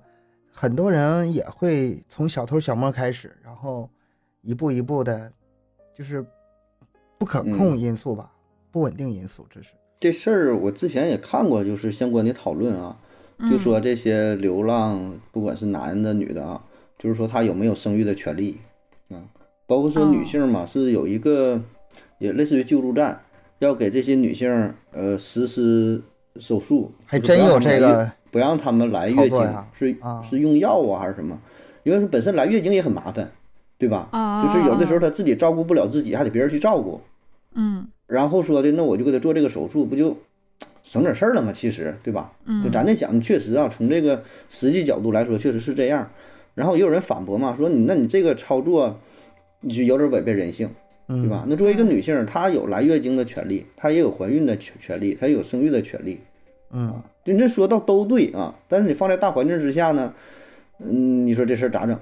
[0.52, 3.88] 很多人也会从小偷小摸开始，然后
[4.42, 5.32] 一步一步的，
[5.94, 6.22] 就是
[7.16, 8.30] 不可控嗯因素吧，
[8.70, 9.70] 不稳定因素，这是。
[9.98, 12.98] 这事儿，我之前也看过，就是相关的讨论啊，
[13.50, 16.62] 就说这些流浪，不管是男的女的啊，
[16.98, 18.58] 就是说他有没有生育的权利
[19.10, 19.18] 啊，
[19.66, 21.60] 包括说女性嘛，是有一个
[22.18, 23.22] 也类似于救助站，
[23.58, 26.02] 要给这些女性呃实施
[26.36, 29.40] 手术，还真有这个不让他们来月经
[29.72, 31.38] 是啊是用药啊还是什么？
[31.82, 33.30] 因为是本身来月经也很麻烦，
[33.76, 34.08] 对吧？
[34.12, 37.00] 啊就是有的时候他自己照顾不了自己，还得别人去照顾。
[37.54, 40.16] 嗯然后说的，那我就给他做这个手术，不就
[40.82, 41.52] 省点事儿了嘛？
[41.52, 42.32] 其实，对吧？
[42.46, 46.10] 就嗯，咱这想，确实啊，从这个实际角度来说，确实是这样。
[46.54, 49.00] 然后也有人反驳嘛，说你那你这个操作，
[49.60, 50.68] 你就有点违背人性，
[51.08, 51.46] 嗯，对吧？
[51.48, 56.20] 那作为一个女性，她有来月经的权利，她也有怀孕的权权利，她也有生育的权利。
[56.72, 60.12] 嗯，就你这说到都对啊，但是你放在大环境之下呢，
[60.78, 61.98] 嗯，你说这事儿咋整？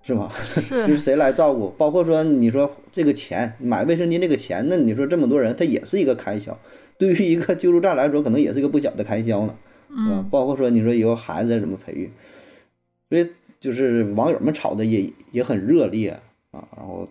[0.00, 0.32] 是吧？
[0.38, 1.68] 就是是谁来照顾？
[1.76, 6.56] 包括说你说这个钱买卫生巾这个钱，那你说这么多人，他也是一个开销。
[6.96, 9.54] 对于一个救助站来说，可能也是一个不小的开销呢，
[9.88, 10.12] 对吧？
[10.16, 12.10] 嗯包括说你说以后孩子怎么培育，
[13.08, 13.28] 所以
[13.60, 16.10] 就是网友们吵的也也很热烈
[16.50, 17.06] 啊，然后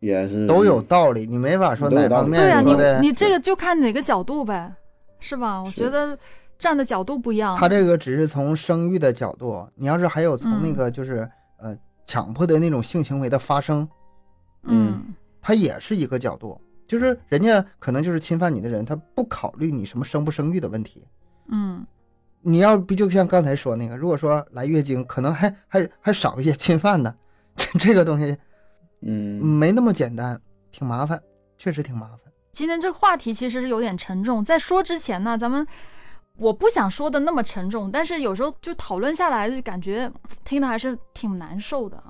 [0.00, 3.00] 也是都有道理，你没法说哪方都有道理对啊，面说的。
[3.00, 4.72] 你你这个就看哪个角度呗，
[5.20, 5.62] 是吧？
[5.62, 6.16] 我觉得
[6.58, 7.56] 站的角度不一样。
[7.58, 13.88] 他这个只是从生育的角度，你要是还有从那嗯个就是、呃强迫的那种性行为的发生，
[14.64, 21.06] 嗯它也是一个角度，就是人家可能就是侵犯你的人，他不考虑你什么生不生育的问题。
[21.48, 21.86] 嗯
[22.46, 27.14] 你要不就像刚才说那个，如果说来月经，可能还还还少一些侵犯呢，
[27.56, 28.36] 这这个东西
[29.00, 30.38] 嗯没那么简单，
[30.70, 31.18] 挺麻烦，
[31.56, 32.18] 确实挺麻烦。
[32.52, 35.66] 今天这个话题其实是有点沉重，在说之前呢，咱们
[36.36, 40.10] 我不想说的那么沉重，但是有时候就讨论下来，就感觉
[40.44, 42.02] 听的还是挺难受的。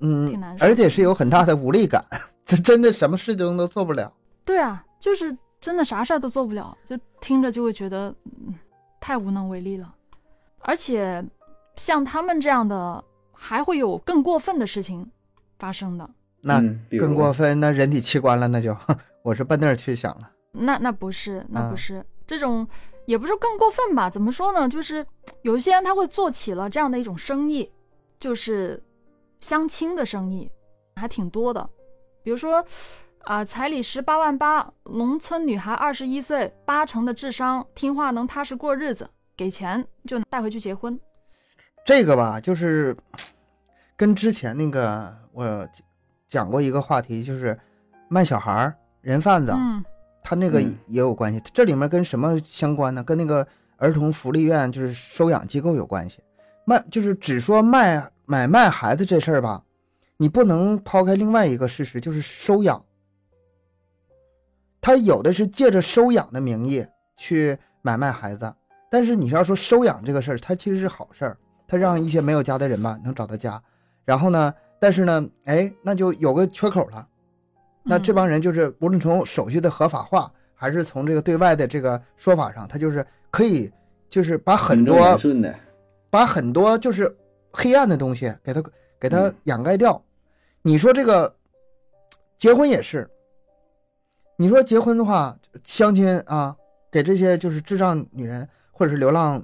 [0.00, 2.04] 嗯挺难，受而且是有很大的无力感，
[2.44, 4.12] 这真的什么事情都做不了。
[4.44, 8.54] 对啊，就是真的啥事儿都做不了，就听着就会觉得嗯
[9.00, 9.94] 太无能为力了。
[10.60, 11.24] 而且
[11.76, 15.08] 像他们这样的，还会有更过分的事情
[15.58, 16.08] 发生的。
[16.40, 16.60] 那
[16.98, 18.76] 更过分，那人体器官了，那就
[19.22, 20.28] 我是奔那儿去想了。
[20.50, 22.66] 那那不是，那不嗯是、这种，
[23.06, 24.08] 也不是更过分吧？
[24.08, 24.68] 怎么说呢？
[24.68, 25.04] 就是
[25.42, 27.70] 有一些人他会做起了这样的一种生意，
[28.20, 28.82] 就是
[29.40, 30.50] 相亲的生意，
[30.96, 31.68] 还挺多的。
[32.22, 32.64] 比如说，
[33.24, 40.98] 啊、彩礼十八万八，农村女孩二十一岁，八成的智商，听话能踏实过日子，给钱就能带回去结婚。
[41.84, 42.96] 这个吧，就是
[43.96, 45.68] 跟之前那个我
[46.28, 47.58] 讲过一个话题，就是
[48.08, 49.84] 卖小孩儿、人贩子，嗯
[50.22, 51.42] 他那个嗯也有关系。
[51.52, 53.02] 这里面跟什么相关呢？
[53.02, 56.18] 跟那个儿童福利院，就是收养机构有关系。
[56.64, 59.62] 卖就是只说卖买卖孩子这事儿吧，
[60.16, 62.84] 你不能抛开另外一个事实，就是收养。
[64.80, 68.52] 他有的是借着收养的名义去买卖孩子，
[68.90, 73.62] 但是你要说收养这个事儿，它其实是好事儿，它让一些没有家的人吧能找到家。
[74.04, 77.08] 然后呢，但是呢，哎，那就有个缺口了。
[77.82, 83.70] 那这嗯帮人就是无论从手续的合法化，还是从这个对外的这个说法上，他就是可以，
[84.08, 85.18] 就是把很多
[86.10, 87.14] 把很多就是
[87.50, 88.62] 黑暗的东西给他
[89.00, 90.00] 给它嗯掩盖掉。
[90.62, 91.34] 你说这个
[92.38, 93.08] 结婚也是，
[94.36, 96.54] 你说结婚的话，相亲啊，
[96.90, 99.42] 给这些就是智障女人或者是流浪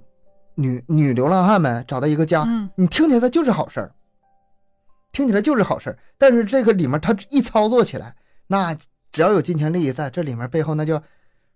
[0.55, 3.93] 女女流浪汉们找到一个家，嗯你听起来它就是好事儿，
[5.11, 5.99] 听起来就是好事儿。
[6.17, 8.15] 但是这个里面他一操作起来，
[8.49, 8.75] 那
[9.13, 11.01] 只要有金钱利益在这里面，背后那就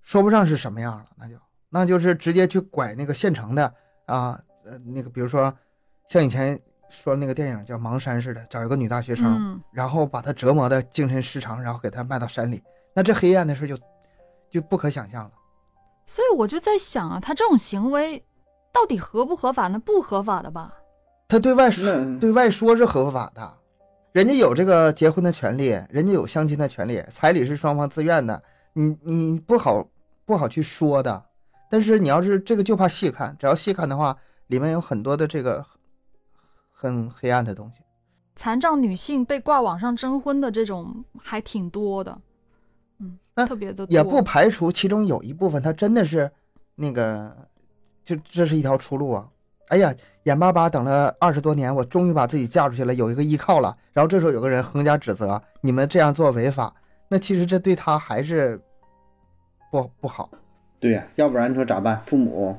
[0.02, 1.34] 说不上是什么样了，那就
[1.68, 3.74] 那就是直接去拐那个现成的
[4.06, 5.52] 啊，呃，那个比如说
[6.06, 6.58] 像以前
[6.90, 12.62] 说那个电影叫《盲山》似的，找一个女大学生，嗯然后把她折磨的精神失常，然后给她卖到山里，
[12.94, 13.78] 那这黑暗的事就
[14.50, 15.30] 就不可想象了。
[16.04, 18.22] 所以我就在想啊，他这种行为
[18.72, 19.78] 到底合不合法呢？
[19.78, 20.74] 不合法的吧？
[21.28, 23.56] 他对外说对外说是合法的，
[24.12, 28.42] 人家有这个结婚的权利，人家有相亲的权利，彩礼是双方自愿的，
[28.74, 29.88] 你你不好
[30.26, 31.24] 不好去说的。
[31.70, 34.14] 但是你要是这个就怕细看，只要细看的话，
[34.48, 35.64] 里面有很多的这个
[36.70, 37.78] 很黑暗的东西。
[38.36, 42.20] 残障女性被挂网上征婚的这种还挺多的，
[42.98, 43.86] 嗯，那特别的多。
[43.88, 46.30] 也不排除其中有一部分他真的是
[46.74, 47.34] 那个，
[48.04, 49.26] 就这是一条出路啊！
[49.72, 49.90] 哎呀，
[50.24, 53.74] 眼巴巴等了二十多年，我终于把自己嫁出去了，有一个依靠了。
[53.94, 56.74] 然后这时候有个人横加指责，你们这样做违法，
[57.08, 58.60] 那其实这对他还是
[59.70, 60.30] 不不好。
[60.78, 61.98] 对呀、要不然你说咋办？
[62.04, 62.54] 父母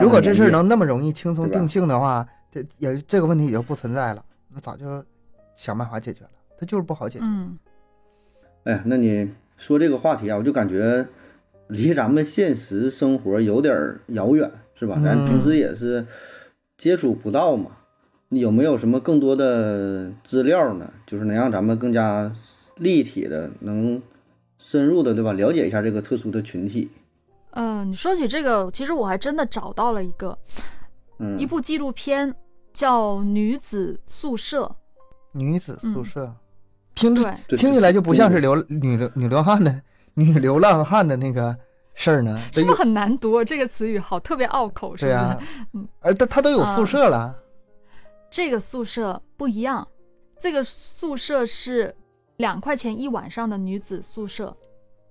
[0.00, 5.04] 如果这事儿能那么容易轻松定性的话，这也这个问题也就不存在了，那早就
[5.56, 6.30] 想办法解决了。
[6.58, 7.26] 他就是不好解决。
[7.26, 7.58] 嗯，
[8.64, 11.06] 哎呀，那你说这个话题啊，我就感觉
[11.66, 14.98] 离咱们现实生活有点儿遥远，是吧？
[15.04, 16.06] 咱嗯平时也是
[16.76, 17.70] 接触不到嘛。
[18.30, 20.92] 你有没有什么更多的资料呢？
[21.06, 22.32] 就是能让咱们更加
[22.78, 24.02] 立体的、能
[24.58, 25.32] 深入的，对吧？
[25.32, 26.90] 了解一下这个特殊的群体。
[27.52, 30.36] 嗯，你说起这个，其实我还真的找到了一个
[31.20, 32.34] 嗯，一部纪录片，
[32.72, 34.74] 叫《女子宿舍
[35.30, 36.34] 女子宿嗯舍，
[36.96, 39.82] 听着听起来就不像是流女流女流汉的
[40.14, 41.56] 女流浪汉的那个
[41.94, 43.42] 事儿呢。》，是不是很难读？
[43.44, 45.12] 这个词语好特别拗口，是不是？
[45.12, 45.38] 对呀、
[45.72, 47.36] 嗯而他他都有宿舍了，
[48.30, 49.86] 这个宿舍不一样，
[50.38, 51.94] 这个宿舍是
[52.36, 54.56] 两块钱一晚上的女子宿舍，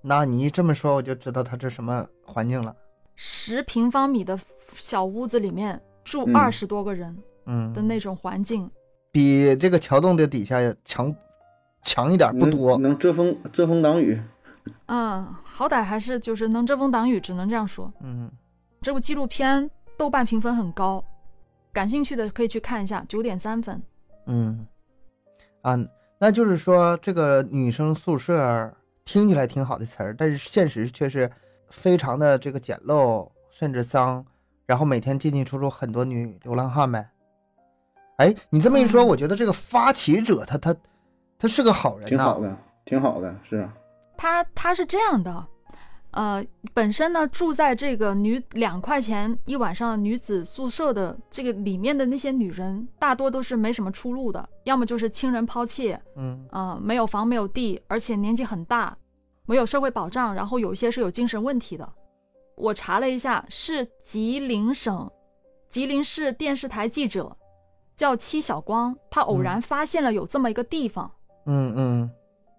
[0.02, 2.74] 那你一这么说，我就知道他这什么环境了。
[3.16, 4.38] 十平方米的
[4.76, 7.16] 小屋子里面住嗯二十多个人
[7.46, 8.70] 嗯，的那种环境。
[9.12, 11.14] 比这个桥洞的底下强
[11.82, 12.82] 强一点，不多能。
[12.90, 14.20] 能遮风遮风挡雨。
[14.86, 17.92] 嗯，好歹还是就是能遮风挡雨，只能这样说。
[18.00, 18.28] 嗯，
[18.82, 21.02] 这部纪录片豆瓣评分很高，
[21.72, 23.80] 感兴趣的可以去看一下，九点三分。
[24.26, 24.66] 嗯，
[25.62, 25.78] 啊，
[26.18, 31.30] 那就是说这个女生宿舍听起来挺好的词儿，但是现实却是
[31.70, 34.26] 非常的这个简陋，甚至脏，
[34.66, 37.08] 然后每天进进出出很多女流浪汉呗。
[38.16, 40.74] 哎，你这么一说，嗯我觉得这个发起者他他
[41.38, 42.08] 他是个好人呐。
[42.08, 43.72] 挺好的，挺好的，是啊。
[44.16, 45.46] 他他是这样的，
[46.12, 56.46] 呃，本身呢住在这个女两块钱一晚上的女子宿舍的这个里面的那些女人，大多都是没什么出路的，要么就是亲人抛弃，嗯。
[56.50, 58.96] 呃，没有房没有地，而且年纪很大，
[59.46, 61.92] 没有社会保障，然后有一些是有精神问题的。
[62.56, 65.10] 我查了一下，是吉林省
[65.68, 67.36] 吉林市电视台记者
[67.96, 71.10] 叫戚晓光，他偶然发现了有这么一个地方，
[71.46, 72.10] 嗯嗯。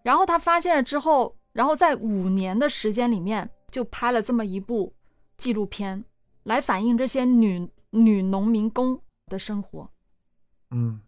[0.03, 4.93] 然后他发现了之后，然后在五年的时间里面就拍了这么一部
[5.37, 6.03] 纪录片，
[6.43, 9.89] 来反映这些女女农民工的生活。
[10.71, 10.99] 嗯，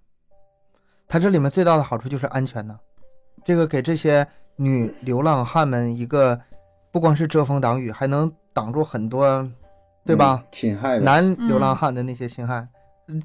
[1.06, 2.80] 它这里面最大的好处就是安全呢，
[3.44, 6.40] 这个给这些女流浪汉们一个
[6.94, 9.52] 不光是遮风挡雨，还能挡住很多，
[10.06, 10.42] 对吧？
[10.42, 10.48] 嗯？
[10.50, 10.98] 侵害。
[11.00, 12.66] 男流浪汉的那些侵害，
[13.10, 13.22] 嗯，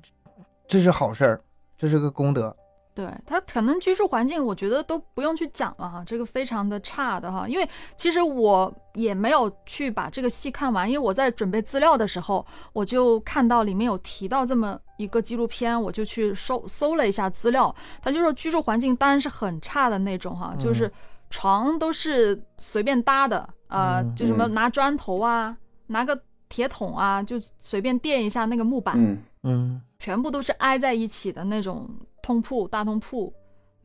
[0.67, 1.41] 这是好事儿，
[1.77, 2.57] 这是个功德。
[2.94, 7.48] 对他可能居住环境，我觉得都不用去讲了哈，这个非常的差的哈。
[7.48, 17.74] 因为其实我也没有去把这个戏看完，因为我在准备资料的时候，我就看到里面有提到这么一个纪录片，我就去搜搜了一下资料。
[18.02, 20.92] 他就说居住环境当然是很差的那种哈，就是
[21.31, 31.88] 床都是随便搭的，呃，就什么拿砖头啊，拿个铁桶啊，就随便垫一下那个木板，嗯嗯全部都是挨在一起的那种。
[32.23, 33.35] 通铺大通铺，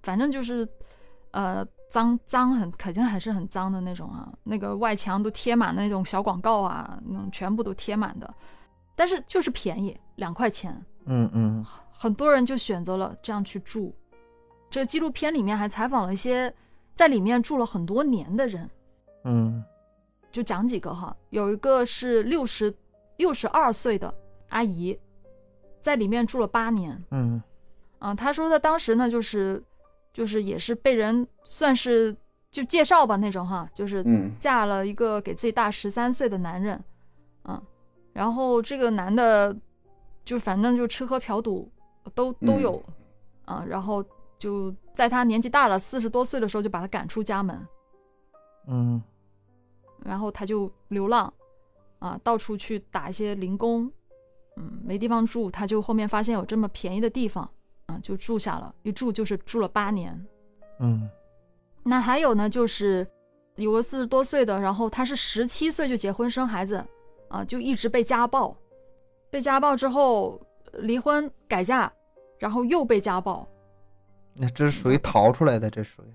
[0.04, 0.67] 反正就是，
[1.32, 4.32] 呃，脏脏很，肯定还是很脏的那种啊。
[4.43, 8.34] 那个外墙都贴满那种小广告啊，那种全部都贴满的。
[8.95, 10.86] 但是就是便宜，两块钱。
[11.06, 11.65] 嗯嗯。
[11.91, 13.93] 很多人就选择了这样去住。
[14.69, 16.54] 这个纪录片里面还采访了一些
[16.93, 18.69] 在里面住了很多年的人。
[19.23, 19.63] 嗯。
[20.32, 22.71] 就讲几个哈，有一个是六十
[23.17, 24.13] 六十二岁的
[24.50, 24.97] 阿姨，
[25.80, 27.04] 在里面住了八年。
[27.12, 27.41] 嗯。
[27.99, 29.63] 啊，他说他当时呢，就是，
[30.13, 32.15] 就是也是被人算是
[32.51, 34.05] 就介绍吧那种哈，就是
[34.39, 36.83] 嫁了一个给自己大十三岁的男人，
[37.45, 37.62] 嗯，
[38.13, 39.55] 然后这个男的，
[40.23, 41.71] 就反正就吃喝嫖赌
[42.13, 42.83] 都都有，
[43.45, 44.03] 啊，然后
[44.38, 47.67] 就在他年纪大了四十多岁的时候就把他赶出家门，
[48.67, 49.01] 嗯，
[50.03, 51.33] 然后他就流浪，
[51.99, 53.91] 啊，到处去打一些零工，
[54.55, 57.49] 嗯，没地方住，他就后面发现有这么便宜的地方。
[57.88, 60.26] 啊，就住下了，一住就是住了八年。
[60.80, 61.10] 嗯，
[61.84, 63.06] 那还有呢，就是
[63.56, 66.86] 有个四十多岁的，然后他是十七岁就结婚生孩子，
[67.30, 68.56] 啊，就一直被家暴，
[69.30, 70.39] 被家暴之后
[70.73, 71.91] 离婚改嫁，
[72.38, 73.47] 然后又被家暴。
[74.34, 76.13] 那这是属于逃出来的，这属于。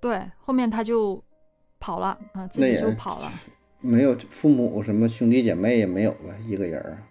[0.00, 1.22] 对，后面他就
[1.80, 3.32] 跑了啊，自己就跑了。
[3.80, 7.02] 没有父母什么兄弟姐妹也没有了，一个人儿。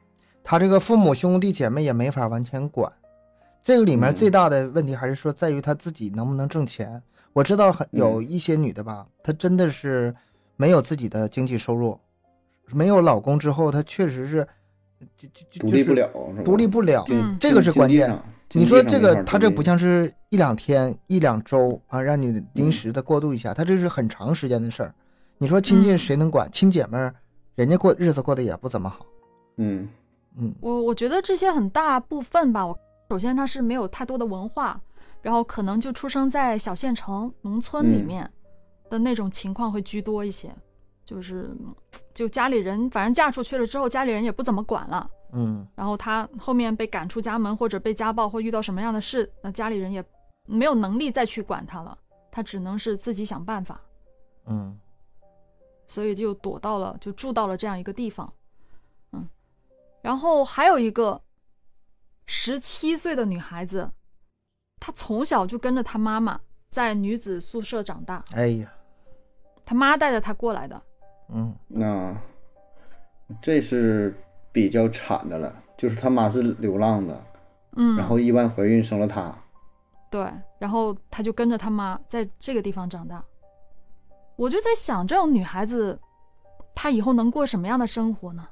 [0.44, 2.92] 他这个父母兄弟姐妹也没法完全管。
[3.64, 7.02] 这个里面最大的问题还是说在于她自己能不能挣钱。
[7.32, 10.14] 我知道很有一些女的吧，她真的是
[10.56, 11.98] 没有自己的经济收入，
[12.74, 14.48] 没有老公之后，她确实是
[15.18, 16.12] 就就就独立不了，
[16.44, 18.16] 独立不了，嗯，这个是关键。
[18.52, 24.94] 你说这个，她这不像是一两天、一两周啊，让你临时的过渡一下，她这是很长时间的事儿。
[25.40, 26.48] 你说亲近谁能管？
[26.52, 27.16] 亲姐妹儿，
[27.56, 29.06] 人家过日子过得也不怎么好。
[29.58, 29.90] 嗯
[30.38, 32.78] 嗯，我我觉得这些很大部分吧，我。
[33.14, 34.82] 首先，他是没有太多的文化，
[35.22, 38.28] 然后可能就出生在小县城、农村里面
[38.90, 40.52] 的那种情况会居多一些，
[41.06, 41.56] 就是
[42.12, 50.04] 就家里人反正嫁出去了之后，家里人也不怎么管了，嗯，然后他后面被赶出家门或者被家暴或遇到什么样的事，那家里人也
[50.48, 51.96] 没有能力再去管他了，
[52.32, 53.80] 他只能是自己想办法，
[54.48, 54.76] 嗯，
[55.86, 58.34] 所以就躲到了，就住到了这样一个地方，
[59.12, 59.30] 嗯，
[60.02, 61.22] 然后还有一个。
[62.26, 63.92] 十七岁的女孩子，
[64.80, 68.24] 她从小就跟着她妈妈在女子宿舍长大。
[68.32, 68.74] 哎呀，
[69.66, 70.82] 她妈带着她过来的。
[71.30, 72.16] 嗯，那
[73.42, 74.14] 这是
[74.52, 77.26] 比较惨的了，就是他妈是流浪的，
[77.78, 79.36] 嗯，然后意外怀孕生了她。
[80.12, 83.24] 对，然后她就跟着她妈在这个地方长大。
[84.36, 86.00] 我就在想，这种女孩子，
[86.76, 88.48] 她以后能过什么样的生活呢？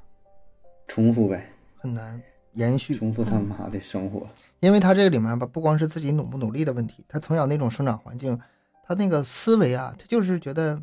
[0.88, 2.20] 重复呗，很难。
[2.52, 2.94] 延续。
[2.94, 4.26] 重复他妈的生活，
[4.60, 8.38] 因为他这个里面吧，不光是自己努不努力的问题，他从小那种生长环境，
[8.82, 10.80] 他那个思维啊，他就是觉得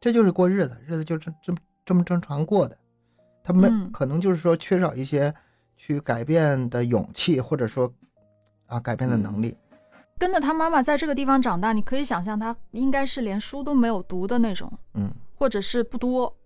[0.00, 2.76] 这就是过日子，日子就这这么这么正常过的，
[3.42, 5.34] 他们可能就是说缺少一些
[5.76, 7.92] 去改变的勇气，或者说
[8.66, 9.56] 啊改变的能力。
[10.18, 16.36] 跟着他妈妈在这个地方长大，你可以想象他应该是连书都没有读的那种，嗯，或者是不多，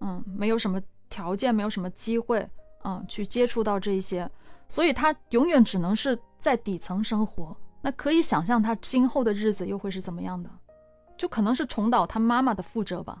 [0.00, 2.48] 嗯，没有什么条件，没有什么机会。
[2.88, 4.30] 嗯，去接触到这一些，
[4.68, 7.56] 所以他永远只能是在底层生活。
[7.82, 10.48] 那可以想象他今后的日子又会是怎么样的？
[11.16, 13.20] 就可能是重蹈他妈妈的覆辙吧。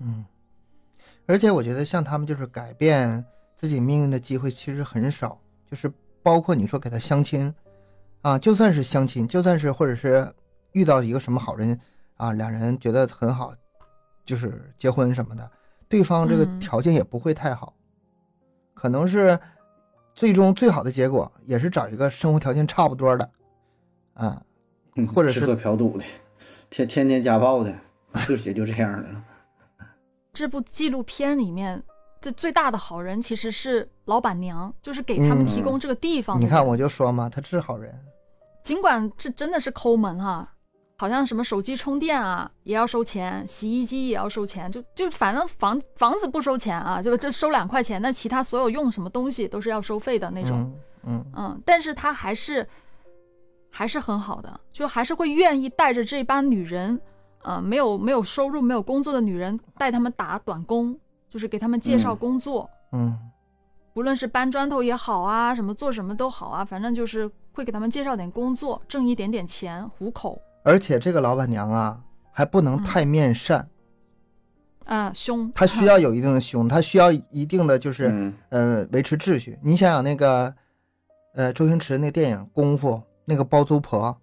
[0.00, 0.22] 嗯，
[1.24, 3.24] 而且我觉得像他们就是改变
[3.56, 5.40] 自己命运的机会其实很少，
[5.70, 5.90] 就是
[6.22, 7.52] 包括你说给他相亲
[8.20, 10.30] 啊，就算是相亲，就算是或者是
[10.72, 11.78] 遇到一个什么好人
[12.18, 13.54] 啊，两人觉得很好，
[14.26, 15.50] 就是结婚什么的，
[15.88, 17.72] 对方这个条件也不会太好。
[18.80, 19.38] 可能是
[20.14, 23.30] 最终最好的结果，也是找一个生活条件差不多的，
[24.14, 24.40] 啊，
[25.12, 26.04] 或者是吃喝嫖赌的，
[26.70, 27.74] 天天天家暴的，
[28.26, 29.24] 就也就这样的了。
[30.32, 31.82] 这部纪录片里面，
[32.20, 36.40] 这最大的好人其实是老板娘，就是给他们提供这个地方。
[36.40, 37.92] 你看，我就说嘛，他是好人，
[38.62, 40.54] 尽管这真的是抠门哈。
[41.00, 50.70] 好像什么手机充电啊也要收钱，洗衣机也要收钱，就就反正房房子不收钱啊，就就收两块钱，那其他所有用什么东西都是要收费的那种。
[51.04, 52.66] 嗯嗯，但是他还是
[53.70, 57.00] 还是很好的，就还是会愿意带着这帮女人，
[57.44, 60.98] 呃，没有没有收入、没有工作的女人，带他们打短工，
[61.30, 63.16] 就是给他们介绍嗯工作，嗯
[63.94, 70.42] 无论是搬砖头也好啊，什么做什么都好啊，反正就是会给他们介绍点工作，挣一点点钱糊口。
[70.68, 71.98] 而且这个老板娘啊，
[72.30, 73.66] 还不能太面善，
[74.84, 78.34] 啊、凶，她需要有一定的凶，她需要一定的就是、嗯。
[78.50, 79.58] 呃维持秩序。
[79.62, 80.54] 你想想那个，
[81.34, 82.90] 呃，周星驰那电影《功夫》
[83.24, 84.14] 那个包租婆，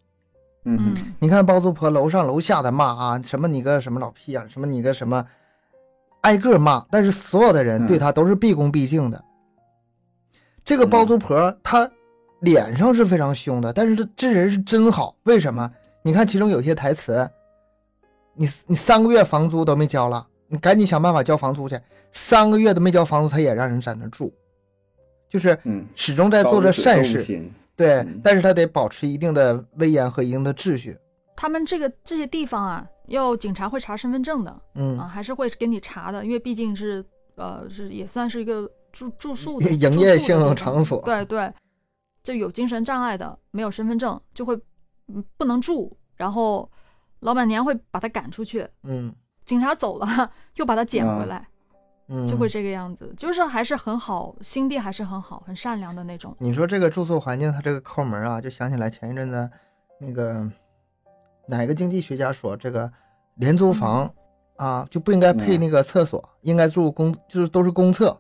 [0.66, 0.78] 嗯。
[0.80, 1.16] 嗯。
[1.18, 5.26] 你看包租婆楼上楼下的骂啊，什么你个什么老屁啊、什么你个什么，
[6.22, 7.88] 挨个骂，但是所有的人嗯。
[7.88, 9.26] 对她都是毕恭毕敬的。
[10.64, 11.90] 这个包租婆她
[12.42, 15.72] 脸上是非常凶的，但是这这人是真好，为什么？
[16.06, 17.28] 你看其中有些台词，
[18.36, 21.80] 你你三个月房租都没交了，你赶紧想办法交房租去。
[22.12, 24.32] 三个月都没交房租，他也让人在那住，
[25.28, 27.24] 就是嗯，始终在做着善事。
[27.24, 30.96] 心，对嗯，但是他得保持一定的威严和一定的秩序。
[31.36, 37.04] 他们这个这些地方啊，要警察会查身份证的啊，嗯，还是会给你查的，因为毕竟是
[37.34, 41.02] 呃是也算是一个住住宿的营业性场所。
[41.02, 41.52] 对对，
[42.22, 44.62] 就有精神障碍的，没有身份证就会嗯
[45.38, 46.70] 不能住，然后
[47.20, 51.48] 老板娘会把他赶出去，嗯警察走了又把他捡回啊来，
[52.08, 56.36] 嗯，就会这个样子，就是还是很好，心地还是很好，很善良的那种。
[56.40, 59.50] 你说这个住宿环境，他这个抠门啊，就想起来前一阵子
[60.00, 60.52] 那个
[61.48, 62.92] 哪个经济学家说，这个
[63.36, 64.12] 廉租房
[64.56, 68.20] 啊就不应该配嗯那个厕所，应该住公就是都是公厕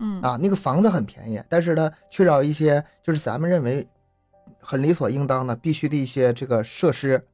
[0.00, 0.36] 嗯啊。
[0.42, 3.86] 那个房子很便宜，但是呢缺少一些就是咱们认为
[4.60, 7.26] 很理所应当的必须的一些这个设施。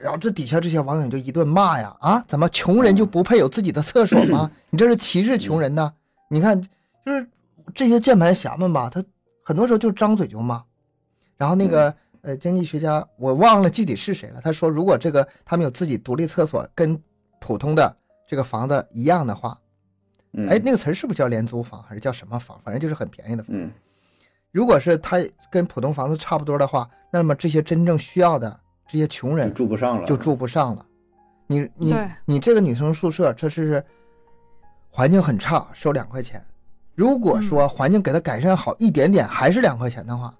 [0.00, 4.50] 然后这底下这些网友就一顿骂呀啊，怎么穷人就不配有自己的厕所吗？
[4.70, 5.94] 你这是歧视穷人呢？
[6.28, 6.60] 你看，
[7.04, 7.28] 就是
[7.72, 9.04] 这些键盘侠们吧，他
[9.44, 10.60] 很多时候就张嘴就骂。
[11.36, 17.00] 然后那个呃经济学家我忘了具体是谁了，他说如果这个他们有自己独立厕所，跟
[17.38, 19.56] 普通的这个房子一样的话，
[20.32, 22.60] 嗯哎，那个词儿是不是叫廉租房还是叫什么房？
[22.64, 23.54] 反正就是很便宜的房。
[24.56, 25.18] 嗯如果是它
[25.50, 30.86] 跟普通房子差不多的话，那么这些真正需要的这些穷人住不上了，就住不上了。
[31.46, 31.94] 你你
[32.24, 33.84] 你这个女生宿舍，这是
[34.88, 36.42] 环境很差，收两块钱。
[36.94, 40.34] 如果说环境给她改善好一点点，还是两块钱的话，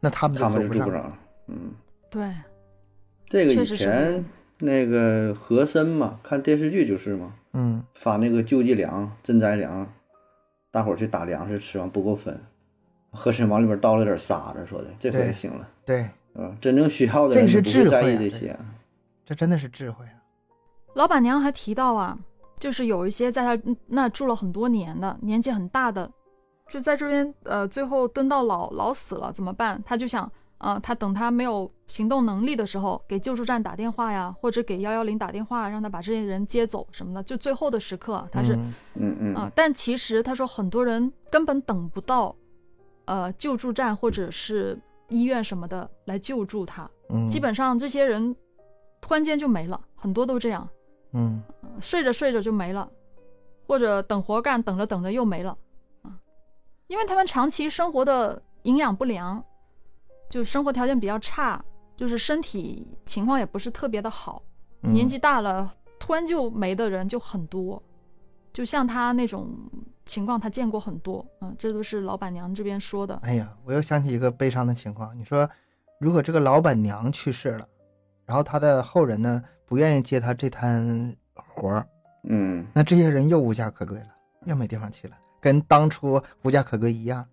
[0.00, 0.86] 那他们就他们住不上。
[0.86, 1.18] 就住不上。
[1.48, 1.74] 嗯，
[2.08, 2.34] 对，
[3.28, 4.24] 这个以前
[4.58, 9.86] 那个和珅嘛，看电视剧就是嘛，嗯发那个救济粮、赈灾粮，
[10.70, 12.40] 大伙儿去打粮食，吃完不够分，
[13.12, 16.56] 和珅往里边倒了点沙子，说的这回行了，对，嗯？
[16.60, 18.58] 真正需要的这是人不会在智慧啊
[19.24, 20.16] 这真的是智慧啊。
[20.94, 22.18] 老板娘还提到啊，
[22.58, 26.10] 就是有一些在他那住了很多年的，年纪很大的，
[26.68, 29.82] 就在这边呃，最后蹲到老老死了怎么办？
[29.86, 37.22] 他就想，呃，他等他没有行动能力的时候，给救助站打电话呀，或者给幺幺零打电话，让他把这些人接走什么的。
[37.22, 42.34] 就最后的时刻啊，他是嗯嗯嗯嗯、但其实他说很多人根本等不到，
[43.04, 44.78] 呃，救助站或者是
[45.08, 48.34] 医院什么的来救助他，嗯，基本上这些人
[49.00, 50.68] 突然间就没了，很多都这样。
[51.12, 51.42] 嗯。
[51.80, 52.88] 睡着睡着就没了，
[53.66, 55.56] 或者等活干，等着等着又没了
[56.02, 56.12] 啊，
[56.86, 59.42] 因为他们长期生活的营养不良，
[60.28, 61.64] 就生活条件比较差，
[61.96, 64.42] 就是身体情况也不是特别的好，
[64.82, 64.92] 嗯。
[64.92, 67.82] 年纪大了突然就没的人就很多，
[68.52, 69.50] 就像他那种
[70.04, 75.16] 情况，他见过很多，嗯，这都是老板娘这边说的，哎呀，我又想起一个悲伤的情况。
[75.16, 75.48] 你说，
[76.00, 77.66] 如果这个老板娘去世了，
[78.26, 81.86] 然后他的后人呢不愿意接他这摊活儿，
[82.24, 84.08] 嗯那这些人又无家可归了，
[84.46, 87.26] 又没地方去了，跟当初无家可归一样。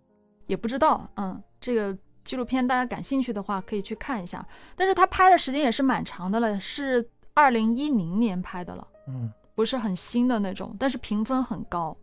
[0.47, 4.45] 也不知道，嗯，这个纪录片大家感兴趣的话可以去看一下。
[4.76, 11.95] 但是他拍的时间也是蛮长的了，是二零一零年拍的了，嗯，不是很新的那种，但是评分很高。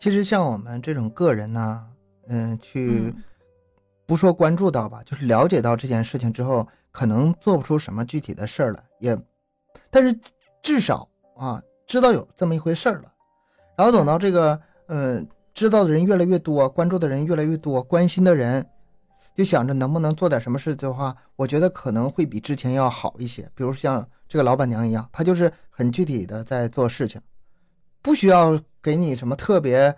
[0.00, 1.86] 其实像我们这种个人呢，
[2.28, 3.22] 嗯，去嗯
[4.06, 9.16] 不说关注到吧，就是了解到这件事情之后，可能做不出什么具体的事儿来，也，
[9.90, 10.18] 但是
[10.62, 13.12] 至少啊，知道有这么一回事儿了。
[13.76, 18.66] 然后等到这个，嗯，知道的人越来越多，关注的人越来越多，关心的人，
[19.34, 23.42] 就想着能不能做点什么事的话，我觉得可能会比之前要好一些。
[23.54, 27.20] 比如像这个老板娘一样，她就是很具体的在做事情，
[28.00, 29.94] 不需要给你什么特别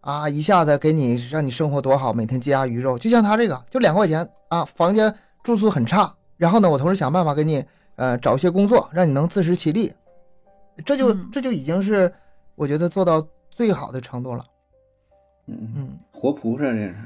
[0.00, 2.98] 啊，一下子给你让你生活多好，每天鸡鸭鱼肉。
[2.98, 7.64] 就像他这个，就两块钱啊，房间住宿很差，然后呢，我同时想办法给你
[7.96, 9.92] 呃找一些工作，让你能自食其力，
[10.84, 12.12] 这就嗯这就已经是
[12.54, 14.44] 我觉得做到最好的程度了。
[15.46, 16.96] 嗯，嗯，活菩萨这是。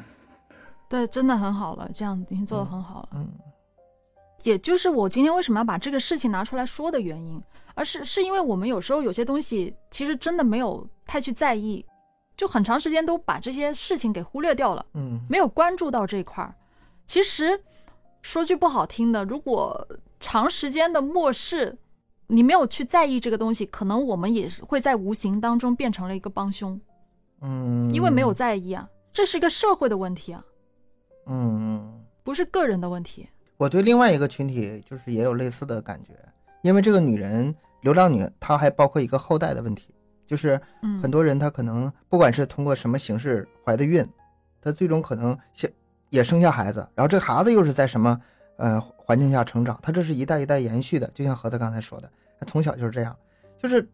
[0.88, 3.08] 对，真的很好了，这样已经做的嗯很好了。
[3.12, 3.30] 嗯
[4.42, 7.42] 也就是我今天为什么要把这个事情拿出来说的原因，
[7.74, 11.84] 而是是因为我们有时候有些东西其实真的没有太去在意，
[12.36, 16.54] 就很长时间都把这些事情给忽略掉了，嗯没有关注到这一块儿。
[17.04, 17.60] 其实
[18.22, 19.86] 说句不好听的，如果
[20.20, 21.76] 长时间的漠视，
[22.26, 26.80] 你没有去在意这个东西，可能我们也是会在无形当中变成了一个帮凶，
[27.40, 30.44] 嗯，因为没有在意啊，这是一个社会的问题啊，
[31.26, 33.28] 嗯，不是个人的问题。
[33.58, 36.12] 我对另外一个群体就是也有类似的感觉，
[36.62, 39.92] 因为这个女人流浪女，她还包括一个后代的问题，
[40.26, 44.06] 就是嗯，很多人她可能不管是通过什么形式怀的孕，
[44.62, 45.70] 她最终可能先
[46.10, 48.20] 也生下孩子，然后这个孩子又是在什么
[48.58, 53.16] 呃环境下成长，她这是一代一代延续的，就像何子刚才说的，她从小就是这样，
[53.60, 53.86] 就是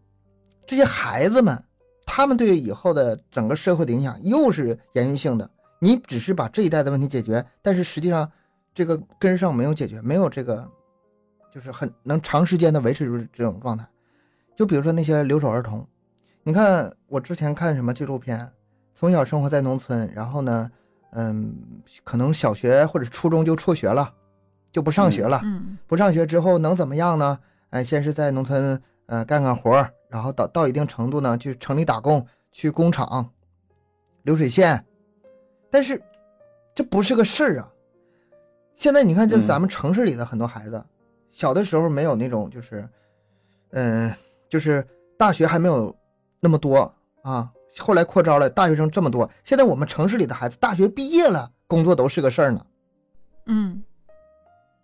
[0.67, 1.65] 这些孩子们，
[2.05, 5.51] 他们对以后的整个社会的影响又是延续性的。
[5.81, 8.31] 你只是把这一代的问题解决，但是实际上
[8.75, 10.69] 这个根上没有解决，没有这个
[11.51, 13.87] 就是很能长时间的维持住这种状态。
[14.57, 15.87] 就比如说那些留守儿童，
[16.43, 18.51] 你看我之前看什么纪录片，
[18.93, 20.71] 从小生活在农村，然后呢，
[21.13, 21.57] 嗯，
[22.03, 24.13] 可能小学或者初中就辍学了，
[24.73, 25.41] 就不上学了。
[25.45, 27.39] 嗯不上学之后能怎么样呢？
[27.71, 29.71] 哎，先是在农村呃干干活，
[30.09, 33.31] 然后到到一定程度呢，去城里打工，去工厂、
[34.23, 34.85] 流水线。
[35.71, 36.01] 但是
[36.73, 37.69] 这不是个事儿啊！
[38.77, 40.85] 现在你看，这嗯咱们城市里的很多孩子，
[41.31, 42.89] 小的时候没有那种就是，
[43.71, 44.13] 嗯、
[44.49, 44.87] 就是
[45.19, 45.95] 大学还没有
[46.41, 49.29] 那么多啊，后来扩招了，大学生这么多。
[49.43, 52.65] 现在我们城市里的孩子，大学毕业了，工作都是个事儿呢。
[53.47, 53.83] 嗯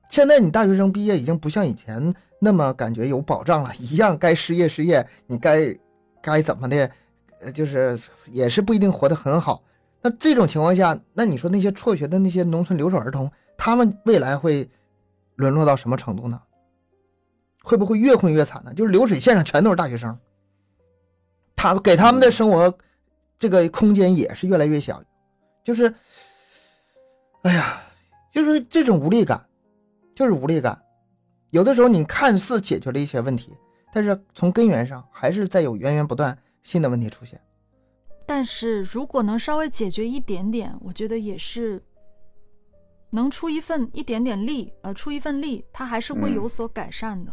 [0.08, 5.72] 现在你大学生毕业已经不像以前那么感觉有保障了，一样该失业失业，你该
[6.20, 6.90] 该怎么的，
[7.40, 9.62] 呃，就是也是不一定活得很好。
[10.02, 14.68] 那这种情况下，那你说那些辍学的那些农村留守儿童，他们未来会
[15.36, 16.40] 沦落到什么程度呢？
[17.62, 18.72] 会不会越混越惨呢？
[18.74, 20.18] 就是流水线上全都是大学生，
[21.54, 22.74] 他给他们的生活
[23.38, 25.02] 这个空间也是越来越小，
[25.62, 25.94] 就是，
[27.42, 27.82] 哎呀，
[28.32, 29.46] 就是这种无力感。
[30.12, 30.78] 就是无力感。
[31.48, 33.54] 有的时候你看似解决了一些问题，
[33.90, 37.40] 但是从根源上还是在有源源不断新的问题出现。
[38.30, 41.82] 但是如果能稍微解决一点点，我觉得也是
[43.10, 47.32] 能出一份一点点力，呃，出一份力，它还是会嗯有所改善的。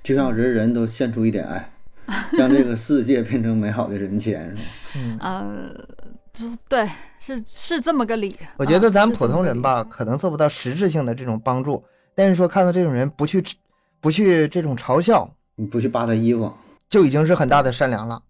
[0.00, 1.72] 就让人人都献出一点爱，
[2.30, 4.62] 让这个世界变成美好的人间，是吗？
[4.94, 5.74] 嗯，呃，
[6.32, 8.32] 就对，是是这么个理。
[8.58, 11.82] 我觉得啊咱普通人吧，可能做不到实质性的这种帮助，
[12.14, 13.42] 但是说看到这种人不去
[14.00, 16.54] 不去这种嘲笑，你不去扒他衣服，
[16.88, 18.22] 就已经是很大的善良了。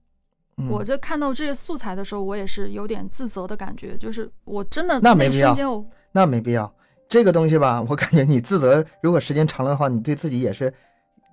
[0.67, 6.73] 嗯，我在看到这些素材的时候，我也是有点自责的感觉，就是我真的那没必要那没必要。
[7.09, 10.73] 这个东西吧，我感觉你自责，如果时间长了的话，你对自己也是，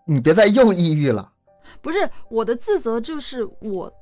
[0.06, 1.32] 你别再又抑郁了。
[1.82, 3.94] 不是我的自责，就是我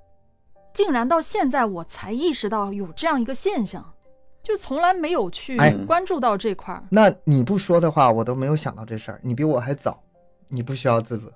[0.74, 3.94] 竟然到现在我才意识到有这样一个现象，
[4.42, 6.84] 就从来没有去哎关注到这块儿。
[6.90, 9.20] 那你不说的话，我都没有想到这事儿。
[9.22, 10.02] 你比我还早，
[10.48, 11.32] 你不需要自责，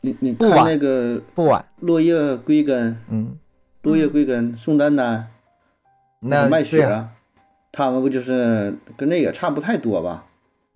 [0.00, 1.64] 你你看那个不晚。
[1.80, 3.36] 落叶归根，嗯，
[3.82, 5.28] 落叶归根，宋丹丹，
[6.20, 7.08] 那卖血，
[7.72, 10.26] 他们不就是跟那个差不太多吧？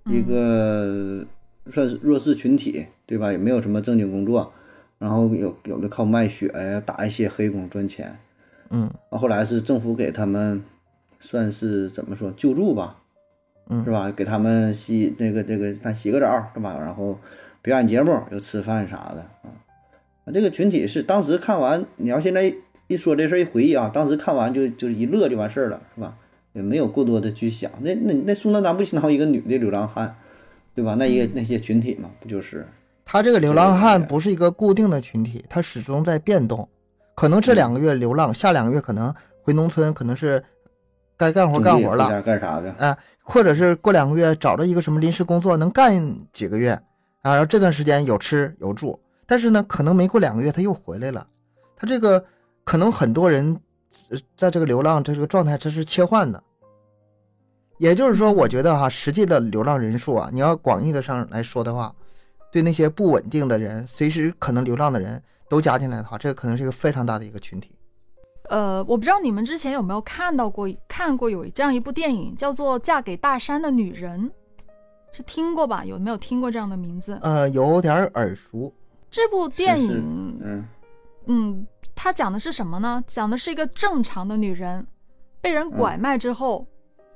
[0.07, 1.27] 一个
[1.71, 3.31] 算是弱势群体，对吧？
[3.31, 4.53] 也没有什么正经工作，
[4.99, 8.19] 然后有有的靠卖血呀，打一些黑工赚钱。
[8.71, 10.63] 嗯后来是政府给他们
[11.19, 12.99] 算是怎么说救助吧，
[13.71, 14.11] 嗯是吧？
[14.11, 16.79] 给他们洗那个这个他洗个澡是吧？
[16.79, 17.19] 然后
[17.63, 19.51] 表演节目又吃饭啥的啊。
[20.25, 22.55] 啊这个群体是当时看完，你要现在
[22.87, 26.15] 一说这事儿一回忆啊，当时看完就就一乐就完事儿了，是吧？
[26.55, 27.71] 也没有过多的去想。
[27.81, 30.17] 那那那宋丹丹不相当于一个女的流浪汉，
[30.75, 30.95] 对吧？
[30.95, 32.67] 那一个那些群体嘛，不就是？
[33.05, 36.69] 他这个流浪汉不是一个固定的群体，他始终在变动。
[37.15, 40.43] 可能这两个月流浪，下两个月可能回农村，可能是
[41.17, 42.71] 该干活干活了，干啥的？
[42.73, 46.79] 啊，或者是过两个月找着一个什么临时工作，能干几个月
[47.23, 51.27] 啊，然后这段时间有吃有住，但是呢，可能没过两个月他又回来了。
[51.77, 52.25] 他这个
[52.65, 53.61] 可能很多人
[54.37, 56.43] 在这个流浪这个状态，这是切换的。
[57.79, 61.95] 也就是说，我觉得哈，实际的流浪人数啊，你要广义的上来说的话，
[62.51, 67.71] 对那些不稳定的人，随时可能流浪的人都加进来的话，这个可能是一个非常大的一个群体。
[68.51, 74.29] 呃，我不知道你们之前有没有看到过看过有这样一部电影，叫做《嫁给大山的女人》，
[75.13, 75.85] 是听过吧？
[75.85, 77.19] 有没有听过这样的名字？
[77.23, 78.73] 呃，有点耳熟。
[79.11, 80.65] 这部电是是影，嗯
[81.27, 83.03] 嗯，它讲的是什么呢？
[83.07, 84.87] 讲的是一个正常的女人
[85.41, 86.67] 被人拐卖之后，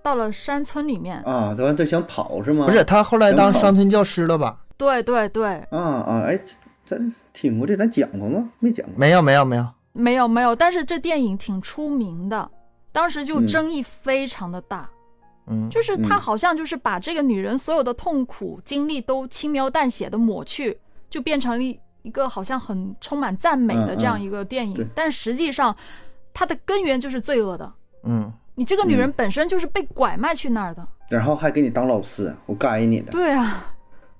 [0.03, 1.21] 到了山村里面。
[1.23, 2.67] 啊，他他想跑是吗？
[2.67, 4.59] 不是，他后来当山村教师了吧？
[4.79, 6.41] 对对对，啊啊，哎，
[6.85, 8.51] 咱听过这，咱讲过吗？
[8.59, 8.95] 没讲过。
[8.97, 12.51] 没有没有没有，没有没有，但是这电影挺出名的，
[12.91, 14.89] 当时就嗯争议非常的大。
[14.91, 14.92] 嗯，
[15.71, 20.79] 就是他嗯好像就是把这个女人所有的痛苦经历都轻描淡写的抹去，
[21.11, 25.75] 就变成了一一个好像很充满赞美的嗯这样嗯一个电影，对但实际上
[26.33, 27.73] 它的根源就是罪恶的。
[28.05, 30.87] 嗯你这个女人嗯本身就是被拐卖去那儿的。
[31.09, 33.11] 然后还给你当老师，我该你的。
[33.13, 33.75] 对啊，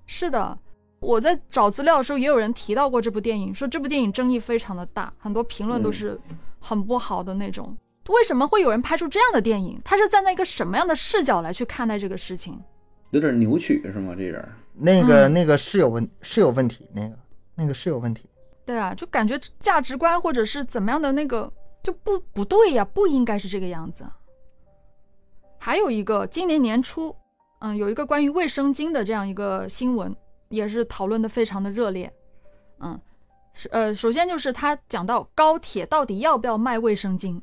[0.07, 0.59] 是的。
[1.01, 6.21] 我在找资料的时候，也有人提到过这部电影，说这部电影争议非常的大，很多评论都嗯是
[6.61, 7.77] 很不好的那种。
[8.09, 9.81] 为什么会有人拍出这样的电影？
[9.85, 12.61] 他是站在一个什么样的视角来去看待这个事情？
[13.11, 14.15] 有点扭曲是吗？
[14.17, 17.19] 这人那个嗯那个是有问是有问题，那个
[17.55, 18.29] 那个是有问题。
[18.65, 24.05] 对啊，就感觉价值观或者是怎么样的那个就不不对呀、不应该是这个样子。
[25.59, 27.15] 还有一个，今年年初，
[27.61, 30.15] 嗯，有一个关于卫生巾的这样一个新闻，
[30.49, 32.13] 也是讨论的非常的热烈。
[32.81, 33.01] 嗯，
[33.53, 37.41] 是呃，首先就是他讲到高铁到底要不要卖卫生巾，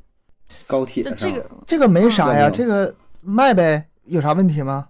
[0.66, 4.88] 高铁上这这个，这个没啥呀，嗯这个卖呗，有啥问题吗？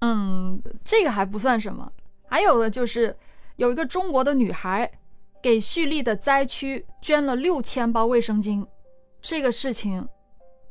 [0.00, 1.90] 嗯，这个还不算什么。
[2.28, 3.16] 还有的就是
[3.56, 4.90] 有一个中国的女孩
[5.42, 8.66] 给叙利的灾区捐了六千包卫生巾，
[9.22, 10.06] 这个事情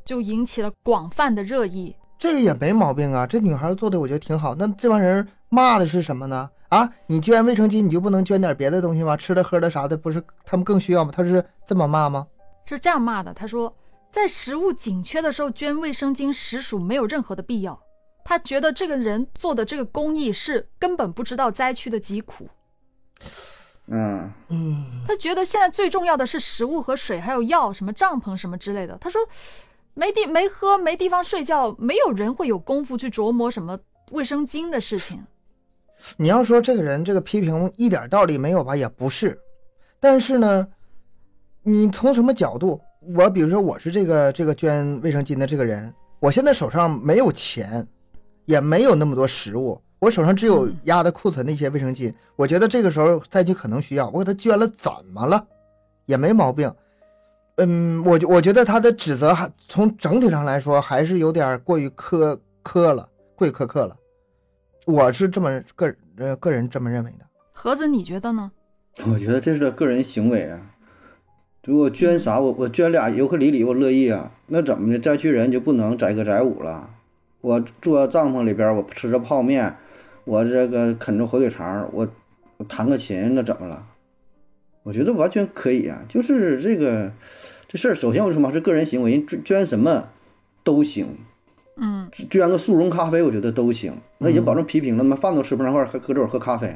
[0.05, 1.95] 就引起了广泛的热议。
[2.19, 4.55] 这个也没毛病啊，这女孩做的我觉得挺好。
[4.55, 6.49] 那这帮人骂的是什么呢？
[6.69, 9.15] 啊，你捐卫生巾，你就不能捐点别的东西吗？
[9.15, 11.11] 吃的喝的啥的，不是他们更需要吗？
[11.15, 12.25] 他是这么骂吗？
[12.65, 13.73] 是这样骂的，他说，
[14.13, 17.81] 在食物紧缺的时候捐卫生巾实属没有任何的必要。
[18.23, 22.47] 他觉得这个人做的这个公益是根本不知道灾区的疾苦。
[23.87, 28.95] 嗯，嗯，他觉得现在最重要的是食物和水，还有药，什么帐篷什么之类的。
[29.01, 29.19] 他说，
[29.95, 33.79] 没地没喝，没地方睡觉，没有人会有功夫去琢磨什么
[34.11, 35.25] 卫生巾的事情。
[36.17, 39.37] 你要说这个人这个批评一点道理没有吧，也不是。
[39.99, 40.67] 但是呢，
[41.63, 42.79] 你从什么角度？
[43.15, 47.85] 我比如说我是这个这个捐卫生巾的这个人，我现在手上没有钱，
[48.45, 52.13] 也没有那么多食物，我手上只有嗯压的库存的一些卫生巾。
[52.35, 55.47] 我觉得这个时候灾区可能需要，我给他捐了，怎么了？
[56.05, 56.73] 也没毛病。
[57.57, 63.95] 嗯，我觉我觉得他的指责还从整体上来说还是有点过于苛苛了，过于苛刻了。
[64.85, 67.25] 我是这么个呃个人这么认为的。
[67.51, 68.51] 盒子，你觉得呢？
[69.07, 70.59] 我觉得这是个人行为啊。
[71.65, 74.31] 如果捐啥，我我捐俩尤克里里，我乐意啊。
[74.47, 76.89] 那怎么的，灾区人就不能载歌载舞了？
[77.39, 79.73] 我坐帐篷里边，我吃着泡面，
[80.25, 82.05] 我这个啃着火腿肠，我
[82.57, 83.85] 我弹个琴，那怎么了？
[84.83, 86.03] 我觉得完全可以啊。
[86.09, 87.13] 就是这个
[87.69, 90.09] 这事儿，首先我说嘛是个人行为，人捐捐什么
[90.65, 91.15] 都行，
[91.77, 93.95] 嗯，捐个速溶咖啡，我觉得都行。
[94.17, 96.75] 那已经保证批评了，他妈饭都吃不上饭，还搁这会儿喝咖啡，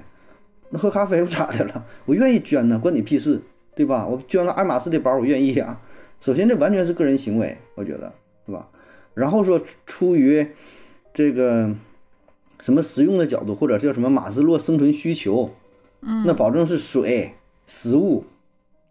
[0.70, 1.86] 那喝咖啡又咋的了？
[2.06, 3.42] 我愿意捐呢，关你屁事，
[3.78, 4.08] 对吧？
[4.08, 5.80] 我捐个爱马仕的包，我愿意啊。
[6.20, 8.12] 首先，这完全是个人行为，我觉得，
[8.44, 8.68] 对吧？
[9.14, 10.48] 然后说出于
[11.14, 11.72] 这个
[12.60, 15.52] 什么实用的角度，或者叫什么马斯洛生存需求，
[16.02, 17.34] 嗯那保证是水、
[17.68, 18.26] 食物，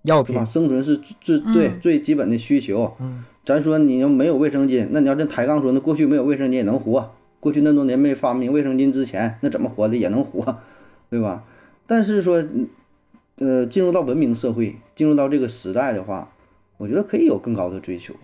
[0.03, 2.95] 药品对吧？，生存是最最对嗯最基本的需求。
[3.01, 10.59] 嗯，咱说你要没有卫生巾，那你要真抬杠说，那过去没有卫生巾也能活，过去那么多年没发明卫生巾之前，那怎么活的也能活，
[11.11, 11.45] 对吧？
[11.89, 12.69] 但是说，嗯
[13.39, 16.33] 呃，进入到文明社会，进入到这个时代的话，
[16.79, 18.15] 我觉得可以有更高的追求，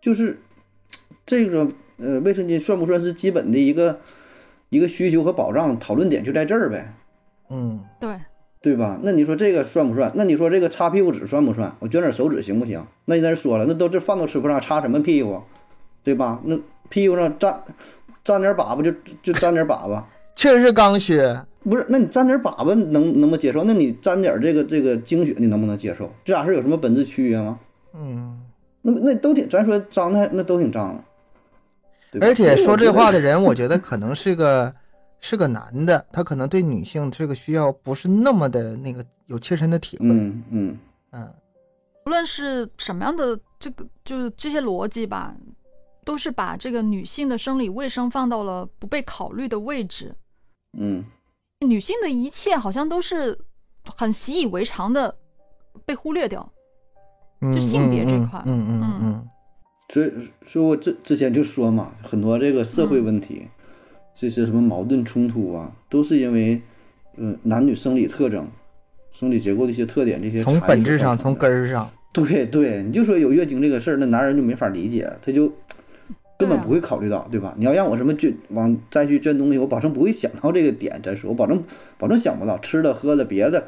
[0.00, 0.40] 就是
[1.26, 4.00] 这个呃，卫生巾算不算是基本的一个
[4.70, 5.78] 一个需求和保障？
[5.78, 6.94] 讨论点就在这儿呗。
[7.50, 8.20] 嗯，对，
[8.62, 8.98] 对吧？
[9.02, 10.12] 那你说这个算不算？
[10.14, 11.76] 那你说这个擦屁股纸算不算？
[11.80, 12.86] 我卷点手指行不行？
[13.04, 15.42] 那你在这说了，那都这饭都吃不上，擦什么屁股，
[16.02, 16.40] 对吧？
[16.44, 16.58] 那
[16.88, 17.62] 屁股上沾
[18.24, 18.92] 沾点粑粑就
[19.22, 20.02] 就沾点粑粑，
[20.34, 21.20] 确实是刚需。
[21.64, 21.84] 不是？
[21.88, 23.64] 那你沾点粑粑能能不能接受？
[23.64, 26.10] 那你沾点这个这个精血，你能不能接受？
[26.24, 27.58] 这俩事儿有什么本质区别吗？
[27.94, 28.40] 嗯，
[28.82, 30.94] 那那都挺，咱说脏的那都挺脏
[32.12, 34.72] 的，而且说这话的， 的人，我觉得可能是个
[35.20, 40.06] 是个男的，他可能对女性这个需要不是那么的那个有切身的体会。
[40.06, 40.78] 嗯嗯，
[41.12, 41.34] 嗯
[42.06, 45.34] 无论是什么样的这个，就是这些逻辑吧，
[46.04, 50.14] 都是把这个女性的生理卫生放到了不被考虑的位置。
[50.78, 51.04] 嗯，
[51.66, 53.38] 女性的一切好像都是
[53.84, 55.16] 很习以为常的
[55.84, 56.52] 被忽略掉。
[57.40, 58.98] 嗯，就性别这嗯块嗯嗯嗯。
[59.02, 59.28] 嗯。
[59.90, 60.12] 所以
[60.46, 63.48] 所以我之之前就说嘛，很多这个社会问题，
[64.14, 66.60] 这些什么矛盾冲突啊，都是因为，
[67.16, 68.46] 呃，男女生理特征、
[69.12, 75.50] 生理结构的一些特点，这些从本质上，从根儿上，对对，你就说有月经这个事儿，那男人就没法理解，他就
[76.38, 77.52] 根本不会考虑到，对吧？
[77.58, 81.00] 你要让我什么捐往再去捐东西，我保证不会想到这个点。
[81.02, 81.62] 再说，我保证
[81.98, 83.66] 保证想不到吃的喝的别的，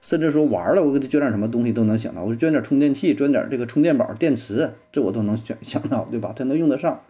[0.00, 2.22] 甚至说玩了，我给他捐点什么东西都能想到。
[2.22, 6.32] 我捐点充电器，捐点这个充电宝、电池，这我都能想想到，对吧？
[6.34, 7.00] 他能用得上，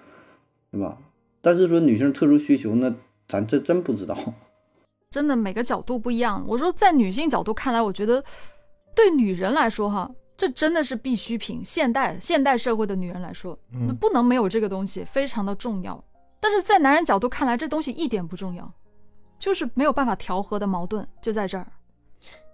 [0.71, 0.97] 对吧？
[1.43, 2.95] 但是说女性特殊需求，那
[3.29, 4.17] 咱这真不知道。
[5.11, 6.43] 真的每个角度不一样。
[6.49, 8.25] 我说，在女性角度看来，我觉得
[8.95, 11.63] 对女人来说，哈，这真的是必需品。
[11.65, 16.03] 现代现代社会的女人来说，那嗯，不能没有这个东西，非常的重要。
[16.41, 18.73] 但是在男人角度看来，这东西一点不重要，
[19.39, 21.67] 就是没有办法调和的矛盾就在这儿。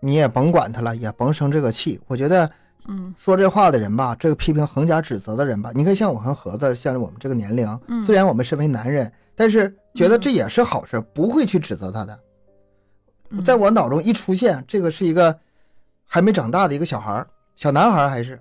[0.01, 2.01] 你也甭管他了，也甭生这个气。
[2.07, 2.51] 我觉得
[2.87, 12.21] 嗯说这话的人吧，这个批评横加指责的人吧，你看像我和盒子，像我们这个年龄，嗯虽然我们身为男人，但是觉得这也是好事，不会去指责他的。
[13.31, 15.39] 嗯在我脑中一出现，这个是一个
[16.07, 17.29] 还没长大的一个小孩儿，
[17.59, 18.41] 小男孩还是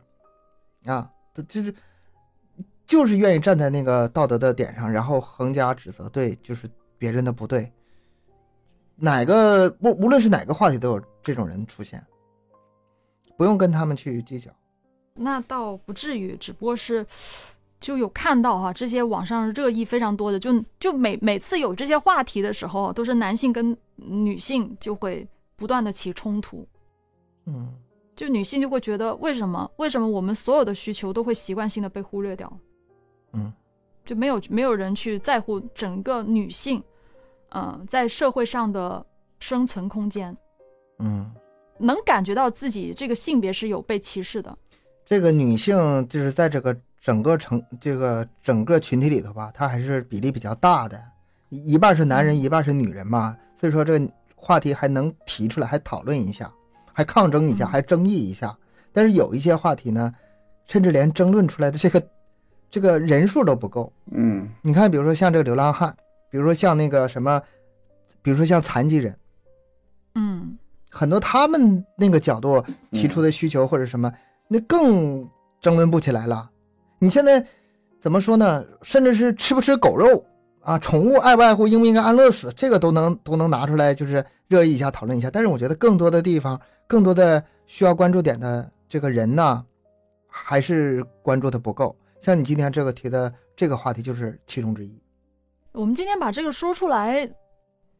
[0.85, 1.73] 啊，他就是
[2.85, 7.71] 就是愿意站在那个道德的点上，然后横加指责，对，就是别人的不对。
[8.95, 12.05] 哪个无无论是哪个话题都有这种人出现，
[13.35, 14.51] 不用跟他们去计较。
[15.15, 17.03] 那倒不至于，只不过是
[17.79, 26.67] 就有看到哈，这些网上热议非常多的，就就每每次有这些话题的时候，都是男性跟女性就会不断的起冲突，
[27.45, 27.73] 嗯
[28.17, 32.51] 就女性就会觉得为什么为什么我们所有的需求都会习惯性的被忽略掉，
[33.31, 33.53] 嗯。
[34.03, 36.81] 就没有没有人去在乎整个女性，
[37.49, 39.05] 嗯、在社会上的
[39.37, 40.33] 生存空间，
[40.99, 41.29] 嗯，
[41.77, 44.57] 能感觉到自己这个性别是有被歧视的，
[45.05, 50.97] 这个女性就是在这个整个成这个整个群体里头吧，她还是比例比较大的，
[51.49, 56.49] 一一半是男人，一半是女人嘛，所以说这个话题还能提出来，还讨论一下，
[56.97, 58.57] 还抗争一下，嗯还争议一下。
[58.91, 60.11] 但是有一些话题呢，
[60.65, 62.03] 甚至连争论出来的这个
[62.71, 63.93] 这个人数都不够。
[64.09, 65.95] 嗯你看，比如说像这个流浪汉，
[66.31, 67.39] 比如说像那个什么，
[68.23, 69.15] 比如说像残疾人，
[70.15, 70.57] 嗯
[70.89, 74.11] 很多他们那个角度提出的需求或者什么，
[74.47, 75.29] 那更
[75.61, 76.49] 争论不起来了。
[76.97, 77.45] 你现在
[77.99, 78.65] 怎么说呢？
[78.81, 80.25] 甚至是吃不吃狗肉
[80.67, 85.31] 啊，宠物爱不爱护，应不应该安乐死，这个都能都能拿出来，就是热议一下，讨论一下。
[85.31, 89.65] 但是我觉得更多的地方，更多的需要关注点的这个人呢，
[90.27, 91.95] 还是关注的不够。
[92.19, 94.93] 像你今天这个提的这个话题，就是其中之一。
[95.71, 97.25] 我们今天把这个说出来，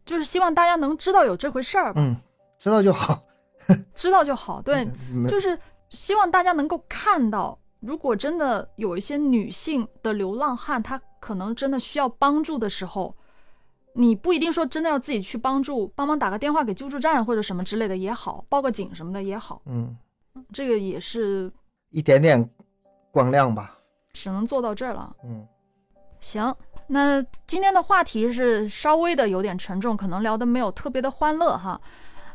[0.03, 2.17] 就是希望大家能知道有这回事儿，嗯，
[2.59, 3.23] 知道就好。
[3.95, 4.61] 知道就好。
[4.61, 4.85] 对，
[5.29, 5.57] 就是
[5.89, 13.15] 希望大家能够看到，如果真的有一些女性的流浪汉，她可能真的需要帮助的时候，
[13.93, 19.95] 你不一定说真的要自己去帮助，帮忙打个电话给救助站或者什么之类的也好，报个警什么的也好，嗯，
[20.51, 21.51] 这个也是
[21.89, 22.49] 一点点
[23.11, 23.77] 光亮吧。
[24.13, 25.15] 只能做到这儿了。
[25.23, 25.47] 嗯
[26.19, 26.55] 行，
[26.87, 31.79] 那今天的话题是稍微的有点沉重，可能聊的没有特别的欢乐哈，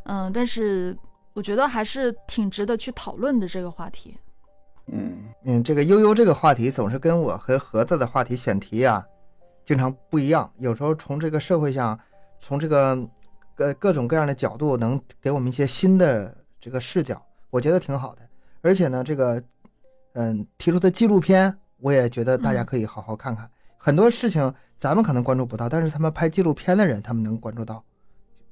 [0.04, 0.96] 嗯，但是
[1.32, 4.16] 我觉得还是挺值得去讨论的这个话题。
[4.86, 9.04] 嗯嗯，这个悠悠这个话题总是跟我和盒子的话题选题啊，
[9.64, 10.50] 经常不一样。
[10.58, 11.98] 有时候从这个社会上，
[12.40, 12.96] 从这个
[13.54, 18.22] 各各种各样的角度，能给我们一些新的这个视角，我觉得挺好的。
[18.60, 19.42] 而且呢，这个
[20.14, 23.48] 嗯提出的纪录片，我也觉得大家可以好好看看。
[23.78, 27.82] 很多事情咱们可能关注不到，但是他们拍纪录片的人，他们能关注到。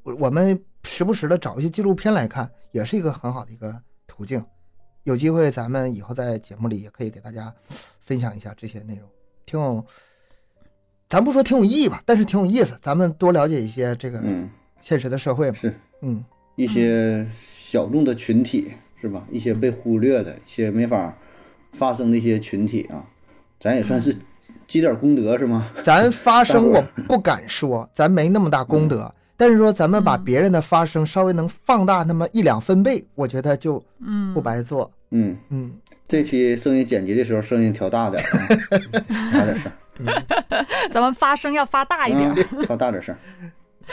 [0.02, 4.44] 我我们时不时的找一些纪录片来看，也是一个很好的一个途径。
[5.04, 7.52] 有机会咱们以后在节目里也可以给大家
[8.00, 9.08] 分享一下这些内容，
[9.46, 9.84] 挺有，
[11.08, 12.78] 咱不说挺有意义吧，但是挺有意思。
[12.82, 14.48] 咱们多了解一些这个嗯，
[14.80, 15.56] 现实的社会嘛。
[15.56, 16.24] 是嗯
[16.56, 19.26] 一些小众的群体是吧？
[19.30, 21.16] 一些被忽略的、一些没法
[21.72, 23.06] 发声的一些群体啊，
[23.58, 24.14] 咱也算是
[24.66, 25.70] 积点功德是吗？
[25.82, 30.24] 咱发声我不敢说，咱没那么大功德，但是说咱们把嗯。
[30.24, 34.90] 别人的发声稍微能放大那么一两分贝，我觉得就嗯，不白做。
[35.12, 35.72] 嗯，嗯，
[36.06, 38.26] 这期声音剪辑的时候声音调大点儿
[39.16, 39.72] 啊， 差点声
[40.06, 42.34] 儿， 咱们发声要发大一点。
[42.64, 43.16] 调大点声。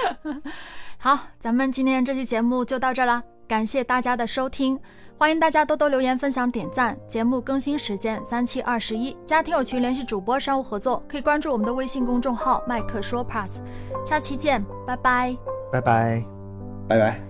[1.00, 4.78] 好，咱们今天这期节目就到这了，感谢大家的收听，
[5.20, 6.96] 欢迎大家多多留言、分享、点赞。
[7.08, 13.58] 节目更新时间三七二十一，加听友群联系主播商务合作，可以关注我们的微信公众号麦克说 Plus。
[14.06, 15.36] 下期见，拜拜。
[15.72, 16.24] 拜拜。
[16.88, 17.27] 拜拜。